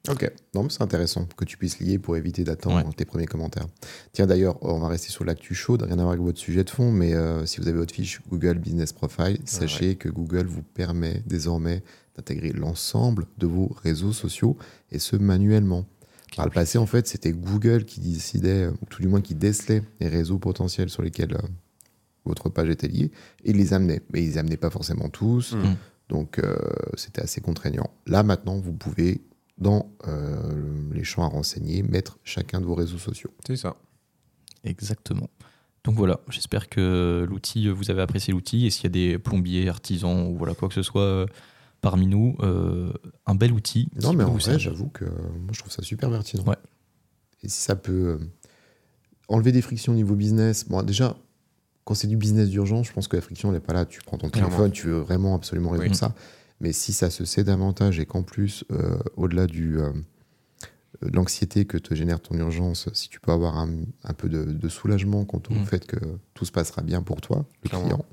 Ok, 0.09 0.29
non, 0.53 0.63
mais 0.63 0.69
c'est 0.69 0.81
intéressant 0.83 1.25
que 1.37 1.45
tu 1.45 1.55
puisses 1.55 1.79
lier 1.79 1.97
pour 1.97 2.17
éviter 2.17 2.43
d'attendre 2.43 2.85
Ouais. 2.85 2.93
tes 2.93 3.05
premiers 3.05 3.25
commentaires. 3.25 3.67
Tiens, 4.11 4.27
d'ailleurs, 4.27 4.57
on 4.61 4.79
va 4.79 4.89
rester 4.89 5.09
sur 5.09 5.23
l'actu 5.23 5.55
chaude, 5.55 5.83
rien 5.83 5.93
à 5.93 6.01
voir 6.01 6.09
avec 6.09 6.21
votre 6.21 6.39
sujet 6.39 6.65
de 6.65 6.69
fond, 6.69 6.91
mais 6.91 7.13
euh, 7.13 7.45
si 7.45 7.61
vous 7.61 7.69
avez 7.69 7.77
votre 7.77 7.93
fiche 7.93 8.19
Google 8.29 8.57
Business 8.59 8.91
Profile, 8.91 9.37
sachez 9.45 9.95
que 9.95 10.09
Google 10.09 10.45
vous 10.47 10.61
permet 10.63 11.23
désormais 11.25 11.83
d'intégrer 12.17 12.49
l'ensemble 12.51 13.27
de 13.37 13.47
vos 13.47 13.73
réseaux 13.81 14.11
sociaux 14.11 14.57
et 14.91 14.99
ce 14.99 15.15
manuellement. 15.15 15.85
Par 16.35 16.45
le 16.45 16.51
passé, 16.51 16.77
en 16.77 16.85
fait, 16.85 17.07
c'était 17.07 17.31
Google 17.31 17.85
qui 17.85 17.99
décidait, 17.99 18.67
ou 18.67 18.85
tout 18.89 19.01
du 19.01 19.07
moins 19.07 19.21
qui 19.21 19.35
décelait 19.35 19.83
les 19.99 20.07
réseaux 20.07 20.39
potentiels 20.39 20.89
sur 20.89 21.01
lesquels 21.03 21.33
euh, 21.35 21.47
votre 22.25 22.49
page 22.49 22.69
était 22.69 22.87
liée 22.87 23.11
et 23.43 23.51
il 23.51 23.57
les 23.57 23.73
amenait. 23.73 24.01
Mais 24.11 24.23
ils 24.23 24.27
les 24.27 24.37
amenaient 24.37 24.57
pas 24.57 24.69
forcément 24.69 25.09
tous, 25.09 25.53
Mm. 25.55 25.75
donc 26.09 26.39
euh, 26.39 26.55
c'était 26.95 27.21
assez 27.21 27.41
contraignant. 27.41 27.89
Là, 28.07 28.23
maintenant, 28.23 28.57
vous 28.57 28.73
pouvez, 28.73 29.21
dans 29.57 29.91
euh, 30.07 30.41
les 30.91 31.03
champs 31.03 31.23
à 31.23 31.27
renseigner, 31.27 31.83
mettre 31.83 32.17
chacun 32.23 32.59
de 32.61 32.65
vos 32.65 32.75
réseaux 32.75 32.97
sociaux. 32.97 33.31
C'est 33.45 33.57
ça. 33.57 33.75
Exactement. 34.63 35.29
Donc 35.83 35.95
voilà, 35.95 36.21
j'espère 36.29 36.69
que 36.69 37.25
l'outil, 37.29 37.67
vous 37.67 37.91
avez 37.91 38.01
apprécié 38.01 38.31
l'outil 38.33 38.65
et 38.65 38.69
s'il 38.69 38.85
y 38.85 38.87
a 38.87 38.89
des 38.89 39.19
plombiers, 39.19 39.67
artisans 39.67 40.27
ou 40.27 40.37
voilà 40.37 40.55
quoi 40.55 40.69
que 40.69 40.73
ce 40.75 40.81
soit 40.81 41.01
euh, 41.01 41.25
parmi 41.83 42.07
nous, 42.07 42.35
euh, 42.39 42.91
un 43.27 43.35
bel 43.35 43.51
outil. 43.51 43.89
Non, 44.01 44.13
mais 44.13 44.23
en 44.23 44.33
vrai, 44.33 44.57
j'avoue 44.57 44.87
que 44.87 45.05
euh, 45.05 45.09
moi, 45.41 45.51
je 45.51 45.59
trouve 45.59 45.71
ça 45.71 45.83
super 45.83 46.09
pertinent. 46.09 46.43
Ouais. 46.45 46.55
Et 47.43 47.49
si 47.49 47.61
ça 47.61 47.75
peut 47.75 48.17
euh, 48.19 48.25
enlever 49.27 49.51
des 49.51 49.61
frictions 49.61 49.91
au 49.91 49.95
niveau 49.95 50.15
business, 50.15 50.65
bon, 50.67 50.81
déjà, 50.81 51.15
quand 51.83 51.93
c'est 51.93 52.07
du 52.07 52.15
business 52.17 52.49
d'urgence, 52.49 52.87
je 52.87 52.93
pense 52.93 53.07
que 53.07 53.17
la 53.17 53.21
friction 53.21 53.51
n'est 53.51 53.59
pas 53.59 53.73
là. 53.73 53.85
Tu 53.85 54.01
prends 54.01 54.17
ton 54.17 54.29
téléphone, 54.29 54.71
tu 54.71 54.87
veux 54.87 54.99
vraiment 54.99 55.35
absolument 55.35 55.69
résoudre 55.71 55.91
Oui. 55.91 55.95
ça. 55.97 56.15
Mais 56.61 56.71
si 56.71 56.93
ça 56.93 57.09
se 57.09 57.25
sait 57.25 57.43
davantage 57.43 57.99
et 57.99 58.05
qu'en 58.05 58.23
plus, 58.23 58.63
euh, 58.71 58.97
au-delà 59.17 59.45
du, 59.47 59.77
euh, 59.81 59.91
de 61.01 61.13
l'anxiété 61.13 61.65
que 61.65 61.77
te 61.77 61.93
génère 61.93 62.21
ton 62.21 62.35
urgence, 62.37 62.87
si 62.93 63.09
tu 63.09 63.19
peux 63.19 63.33
avoir 63.33 63.57
un, 63.57 63.69
un 64.05 64.13
peu 64.13 64.29
de, 64.29 64.45
de 64.45 64.69
soulagement 64.69 65.25
quant 65.25 65.41
au 65.49 65.53
Mm. 65.53 65.65
fait 65.65 65.85
que 65.85 65.97
tout 66.33 66.45
se 66.45 66.53
passera 66.53 66.81
bien 66.81 67.01
pour 67.01 67.19
toi, 67.19 67.45
le 67.63 67.67
Clairement. 67.69 67.87
client, 67.87 68.05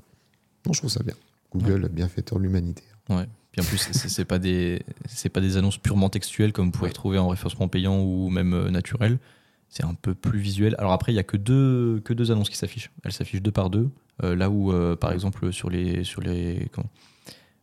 non, 0.65 0.73
je 0.73 0.79
trouve 0.79 0.91
ça 0.91 1.01
bien. 1.03 1.15
Google, 1.55 1.87
bienfaiteur 1.87 2.37
de 2.37 2.43
l'humanité. 2.43 2.83
Ouais. 3.09 3.27
Puis 3.51 3.61
en 3.61 3.65
plus, 3.65 3.77
c'est- 3.77 4.25
pas 4.25 4.39
des 4.39 4.81
c'est 5.07 5.29
pas 5.29 5.41
des 5.41 5.57
annonces 5.57 5.77
purement 5.77 6.09
textuelles 6.09 6.53
comme 6.53 6.65
vous 6.67 6.71
pouvez 6.71 6.85
Oui. 6.85 6.89
retrouver 6.91 7.17
en 7.17 7.27
référencement 7.27 7.67
payant 7.67 7.99
ou 8.01 8.29
même 8.29 8.53
euh, 8.53 8.69
naturel. 8.69 9.19
C'est 9.67 9.83
un 9.85 9.93
peu 9.93 10.13
plus 10.13 10.39
visuel. 10.39 10.75
Alors 10.79 10.91
après, 10.93 11.11
il 11.11 11.15
y 11.15 11.19
a 11.19 11.23
que 11.23 11.37
deux 11.37 12.01
que 12.05 12.13
deux 12.13 12.31
annonces 12.31 12.49
qui 12.49 12.57
s'affichent. 12.57 12.91
Elles 13.03 13.11
s'affichent 13.13 13.41
deux 13.41 13.51
par 13.51 13.69
deux. 13.69 13.89
Euh, 14.23 14.35
là 14.35 14.49
où, 14.49 14.71
euh, 14.71 14.95
par 14.95 15.11
exemple, 15.11 15.51
sur 15.51 15.69
les 15.69 16.03
sur 16.05 16.21
les 16.21 16.67
comment, 16.71 16.89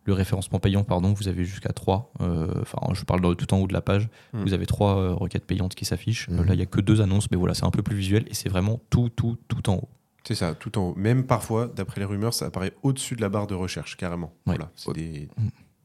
le 0.05 0.13
référencement 0.15 0.59
payant, 0.59 0.85
pardon, 0.85 1.13
vous 1.13 1.29
avez 1.29 1.45
jusqu'à 1.45 1.73
trois. 1.73 2.13
euh, 2.21 2.49
Enfin, 2.63 2.79
je 2.95 3.05
parle 3.05 3.21
de- 3.23 3.35
tout 3.35 3.53
en 3.55 3.59
haut 3.59 3.67
de 3.67 3.73
la 3.75 3.83
page. 3.83 4.09
Mm. 4.33 4.43
Vous 4.43 4.53
avez 4.55 4.67
trois 4.67 4.97
euh, 4.99 5.13
requêtes 5.15 5.45
payantes 5.47 5.75
qui 5.75 5.85
s'affichent. 5.87 6.29
Là, 6.29 6.53
il 6.55 6.59
y 6.59 6.63
a 6.63 6.67
que 6.67 6.81
deux 6.83 7.01
annonces, 7.01 7.31
mais 7.31 7.37
voilà, 7.39 7.55
c'est 7.55 7.65
un 7.65 7.71
peu 7.71 7.83
plus 7.83 7.97
visuel 7.97 8.25
et 8.29 8.35
c'est 8.35 8.49
vraiment 8.51 8.81
tout 8.91 9.09
tout 9.11 9.37
tout 9.49 9.69
en 9.71 9.77
haut. 9.77 9.89
C'est 10.25 10.35
ça, 10.35 10.55
tout 10.55 10.77
en 10.79 10.89
haut. 10.91 10.95
Même 10.97 11.25
parfois, 11.25 11.67
d'après 11.75 12.01
les 12.01 12.07
rumeurs, 12.07 12.35
ça 12.35 12.47
apparaît 12.47 12.75
au-dessus 12.83 13.17
de 13.17 13.23
la 13.23 13.29
barre 13.31 13.47
de 13.47 13.55
recherche, 13.55 13.97
carrément. 13.97 14.33
Ouais. 14.47 14.57
Voilà, 14.57 14.71
c'est 14.77 14.93
des, 14.95 15.29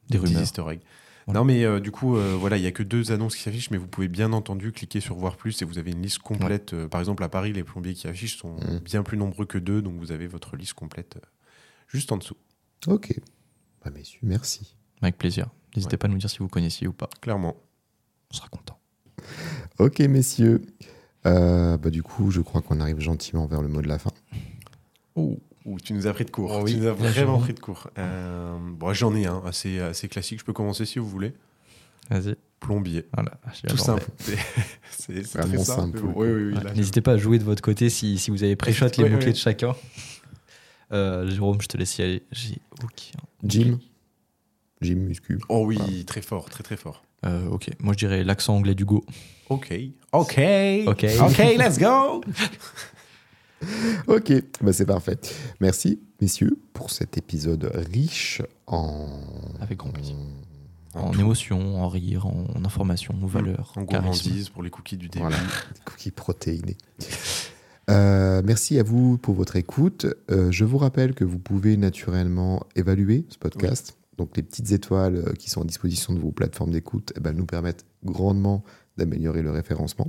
Des 0.09 0.17
rumeurs. 0.17 0.41
easter 0.41 0.63
eggs. 0.69 0.81
Voilà. 1.25 1.39
Non, 1.39 1.45
mais 1.45 1.63
euh, 1.63 1.79
du 1.79 1.91
coup, 1.91 2.17
euh, 2.17 2.35
voilà, 2.37 2.57
il 2.57 2.61
n'y 2.61 2.67
a 2.67 2.71
que 2.71 2.83
deux 2.83 3.11
annonces 3.13 3.35
qui 3.37 3.41
s'affichent, 3.43 3.71
mais 3.71 3.77
vous 3.77 3.87
pouvez 3.87 4.09
bien 4.09 4.33
entendu 4.33 4.71
cliquer 4.73 4.99
sur 4.99 5.15
Voir 5.15 5.37
plus 5.37 5.61
et 5.61 5.65
vous 5.65 5.77
avez 5.77 5.91
une 5.91 6.01
liste 6.01 6.19
complète. 6.19 6.73
Euh, 6.73 6.87
par 6.89 6.99
exemple, 6.99 7.23
à 7.23 7.29
Paris, 7.29 7.53
les 7.53 7.63
plombiers 7.63 7.93
qui 7.93 8.07
affichent 8.07 8.37
sont 8.37 8.55
Mhm. 8.57 8.79
bien 8.79 9.03
plus 9.03 9.17
nombreux 9.17 9.45
que 9.45 9.57
deux, 9.57 9.81
donc 9.81 9.95
vous 9.99 10.11
avez 10.11 10.27
votre 10.27 10.57
liste 10.57 10.73
complète 10.73 11.15
euh, 11.15 11.25
juste 11.87 12.11
en 12.11 12.17
dessous, 12.17 12.35
Ok. 12.87 13.17
Bah, 13.85 13.91
messieurs, 13.91 14.19
merci. 14.23 14.75
Avec 15.01 15.17
plaisir. 15.17 15.47
N'hésitez 15.75 15.95
pas 15.97 16.07
à 16.07 16.09
nous 16.09 16.17
dire 16.17 16.29
si 16.29 16.39
vous 16.39 16.47
connaissiez 16.49 16.87
ou 16.87 16.93
pas. 16.93 17.09
clairement. 17.21 17.55
On 18.31 18.35
sera 18.35 18.49
content. 18.49 18.77
Ok, 19.79 19.99
messieurs. 20.01 20.61
Euh, 21.25 21.77
bah, 21.77 21.89
du 21.89 22.03
coup, 22.03 22.31
je 22.31 22.41
crois 22.41 22.61
qu'on 22.61 22.81
arrive 22.81 22.99
gentiment 22.99 23.45
vers 23.47 23.61
le 23.61 23.69
mot 23.69 23.81
de 23.81 23.87
la 23.87 23.97
fin. 23.99 24.11
Oh. 25.15 25.39
Ouh, 25.65 25.79
tu 25.79 25.93
nous 25.93 26.07
as 26.07 26.13
pris 26.13 26.25
de 26.25 26.31
court. 26.31 26.51
Oh 26.53 26.63
oui, 26.63 26.73
tu 26.73 26.79
nous 26.79 26.87
as 26.87 26.93
vraiment 26.93 27.39
pris 27.39 27.53
de 27.53 27.59
court. 27.59 27.89
Euh, 27.97 28.57
bon, 28.59 28.93
J'en 28.93 29.15
ai 29.15 29.25
un 29.25 29.41
assez, 29.45 29.79
assez 29.79 30.07
classique. 30.09 30.39
Je 30.39 30.45
peux 30.45 30.53
commencer 30.53 30.85
si 30.85 30.99
vous 30.99 31.07
voulez. 31.07 31.33
Vas-y. 32.09 32.35
Plombier. 32.59 33.05
Voilà. 33.13 33.31
Tout 33.67 33.77
simple. 33.77 34.05
C'est- 34.91 35.33
Vraiment 35.35 35.55
très 35.55 35.63
simple. 35.63 35.99
Oui, 36.15 36.27
oui. 36.27 36.53
Ouais, 36.53 36.73
N'hésitez 36.75 37.01
pas 37.01 37.13
à 37.13 37.17
jouer 37.17 37.39
de 37.39 37.43
votre 37.43 37.61
côté 37.61 37.89
si, 37.89 38.17
si 38.17 38.31
vous 38.31 38.43
avez 38.43 38.55
pré-shot 38.55 38.87
les 38.97 39.03
ouais. 39.03 39.31
de 39.31 39.35
chacun. 39.35 39.75
Euh, 40.91 41.29
Jérôme, 41.29 41.61
je 41.61 41.67
te 41.67 41.77
laisse 41.77 41.97
y 41.97 42.01
aller. 42.03 42.23
J'ai 42.31 42.57
aucun. 42.83 43.19
Jim 43.43 43.79
Jim 44.81 44.95
Muscu. 44.95 45.39
Oh 45.49 45.63
oui, 45.65 46.03
très 46.05 46.21
fort, 46.21 46.49
très 46.49 46.63
très 46.63 46.77
fort. 46.77 47.03
Euh, 47.25 47.47
ok, 47.47 47.69
moi 47.79 47.93
je 47.93 47.99
dirais 47.99 48.23
l'accent 48.25 48.55
anglais 48.55 48.75
du 48.75 48.83
Go. 48.83 49.05
Ok. 49.49 49.73
Ok. 50.11 50.39
Ok. 50.87 51.05
Ok, 51.21 51.37
let's 51.57 51.79
go. 51.79 52.21
Ok, 54.07 54.31
bah, 54.61 54.73
c'est 54.73 54.85
parfait. 54.85 55.17
Merci, 55.59 55.99
messieurs, 56.21 56.57
pour 56.73 56.89
cet 56.91 57.17
épisode 57.17 57.71
riche 57.91 58.41
en. 58.67 59.07
Avec 59.61 59.77
grand 59.79 59.89
plaisir. 59.89 60.15
en- 60.95 60.99
En 61.09 61.13
émotion, 61.13 61.81
en 61.81 61.87
rire, 61.89 62.25
en, 62.27 62.45
en 62.55 62.65
information, 62.65 63.15
en 63.21 63.25
valeur, 63.25 63.73
En 63.75 63.81
gourmandise 63.83 64.49
pour 64.49 64.61
les 64.63 64.69
cookies 64.69 64.97
du 64.97 65.07
début. 65.09 65.19
Voilà, 65.21 65.37
des 65.37 65.81
cookies 65.85 66.11
protéinés. 66.11 66.77
Euh, 67.89 68.41
merci 68.45 68.79
à 68.79 68.83
vous 68.83 69.17
pour 69.17 69.35
votre 69.35 69.55
écoute. 69.57 70.05
Euh, 70.31 70.51
je 70.51 70.63
vous 70.63 70.77
rappelle 70.77 71.13
que 71.13 71.23
vous 71.25 71.39
pouvez 71.39 71.75
naturellement 71.77 72.63
évaluer 72.75 73.25
ce 73.29 73.37
podcast. 73.37 73.97
Donc 74.17 74.37
les 74.37 74.43
petites 74.43 74.71
étoiles 74.71 75.15
euh, 75.17 75.33
qui 75.33 75.49
sont 75.49 75.61
à 75.61 75.65
disposition 75.65 76.13
de 76.13 76.19
vos 76.19 76.31
plateformes 76.31 76.71
d'écoute 76.71 77.11
eh 77.17 77.19
ben, 77.19 77.33
nous 77.35 77.45
permettent 77.47 77.85
grandement 78.05 78.63
d'améliorer 78.97 79.41
le 79.41 79.51
référencement. 79.51 80.07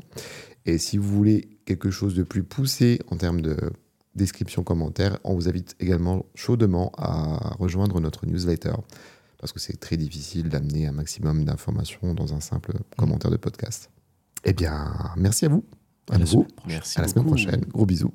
Et 0.66 0.78
si 0.78 0.98
vous 0.98 1.08
voulez 1.08 1.48
quelque 1.64 1.90
chose 1.90 2.14
de 2.14 2.22
plus 2.22 2.42
poussé 2.42 3.00
en 3.10 3.16
termes 3.16 3.40
de 3.40 3.56
description 4.14 4.62
commentaire, 4.62 5.18
on 5.24 5.34
vous 5.34 5.48
invite 5.48 5.74
également 5.80 6.26
chaudement 6.34 6.92
à 6.96 7.54
rejoindre 7.58 8.00
notre 8.00 8.26
newsletter 8.26 8.72
parce 9.38 9.52
que 9.52 9.60
c'est 9.60 9.78
très 9.78 9.98
difficile 9.98 10.48
d'amener 10.48 10.86
un 10.86 10.92
maximum 10.92 11.44
d'informations 11.44 12.14
dans 12.14 12.32
un 12.32 12.40
simple 12.40 12.72
commentaire 12.96 13.30
de 13.30 13.36
podcast. 13.36 13.90
Eh 14.44 14.54
bien, 14.54 14.94
merci 15.18 15.44
à 15.44 15.48
vous. 15.48 15.64
À 16.08 16.14
la 16.14 16.20
nouveau. 16.20 16.30
semaine. 16.30 16.48
Merci 16.66 16.98
À 16.98 17.02
la 17.02 17.08
semaine 17.08 17.26
prochaine. 17.26 17.60
Gros 17.68 17.84
bisous. 17.84 18.14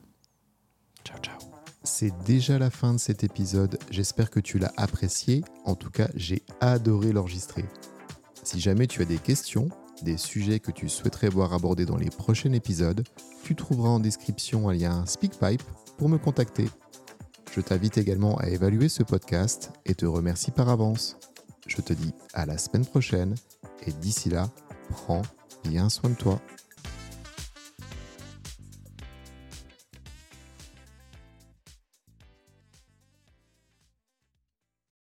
Ciao, 1.03 1.19
ciao. 1.19 1.38
C'est 1.84 2.13
déjà 2.25 2.58
la 2.60 2.69
fin 2.69 2.93
de 2.93 2.99
cet 2.99 3.23
épisode. 3.23 3.77
J'espère 3.91 4.32
que 4.32 4.39
tu 4.39 4.58
l'as 4.58 4.73
apprécié. 4.75 5.43
En 5.65 5.75
tout 5.75 5.91
cas, 5.91 6.10
j'ai 6.15 6.41
adoré 6.62 7.12
l'enregistrer. 7.12 7.65
Si 8.43 8.60
jamais 8.60 8.88
tu 8.88 9.01
as 9.01 9.05
des 9.05 9.17
questions, 9.17 9.69
des 10.03 10.17
sujets 10.17 10.59
que 10.59 10.71
tu 10.71 10.89
souhaiterais 10.89 11.29
voir 11.29 11.53
abordés 11.53 11.85
dans 11.85 11.97
les 11.97 12.09
prochains 12.09 12.53
épisodes, 12.53 13.03
tu 13.43 13.55
trouveras 13.55 13.89
en 13.89 13.99
description 13.99 14.69
un 14.69 14.73
lien 14.73 15.05
SpeakPipe 15.05 15.63
pour 15.97 16.09
me 16.09 16.17
contacter. 16.17 16.69
Je 17.53 17.62
t'invite 17.62 17.97
également 17.97 18.38
à 18.38 18.47
évaluer 18.47 18.89
ce 18.89 19.03
podcast 19.03 19.71
et 19.85 19.95
te 19.95 20.05
remercie 20.05 20.51
par 20.51 20.69
avance. 20.69 21.17
Je 21.67 21.81
te 21.81 21.93
dis 21.93 22.13
à 22.33 22.45
la 22.45 22.57
semaine 22.57 22.85
prochaine 22.85 23.35
et 23.85 23.91
d'ici 23.91 24.29
là, 24.29 24.49
prends 24.89 25.23
bien 25.63 25.89
soin 25.89 26.09
de 26.09 26.15
toi. 26.15 26.39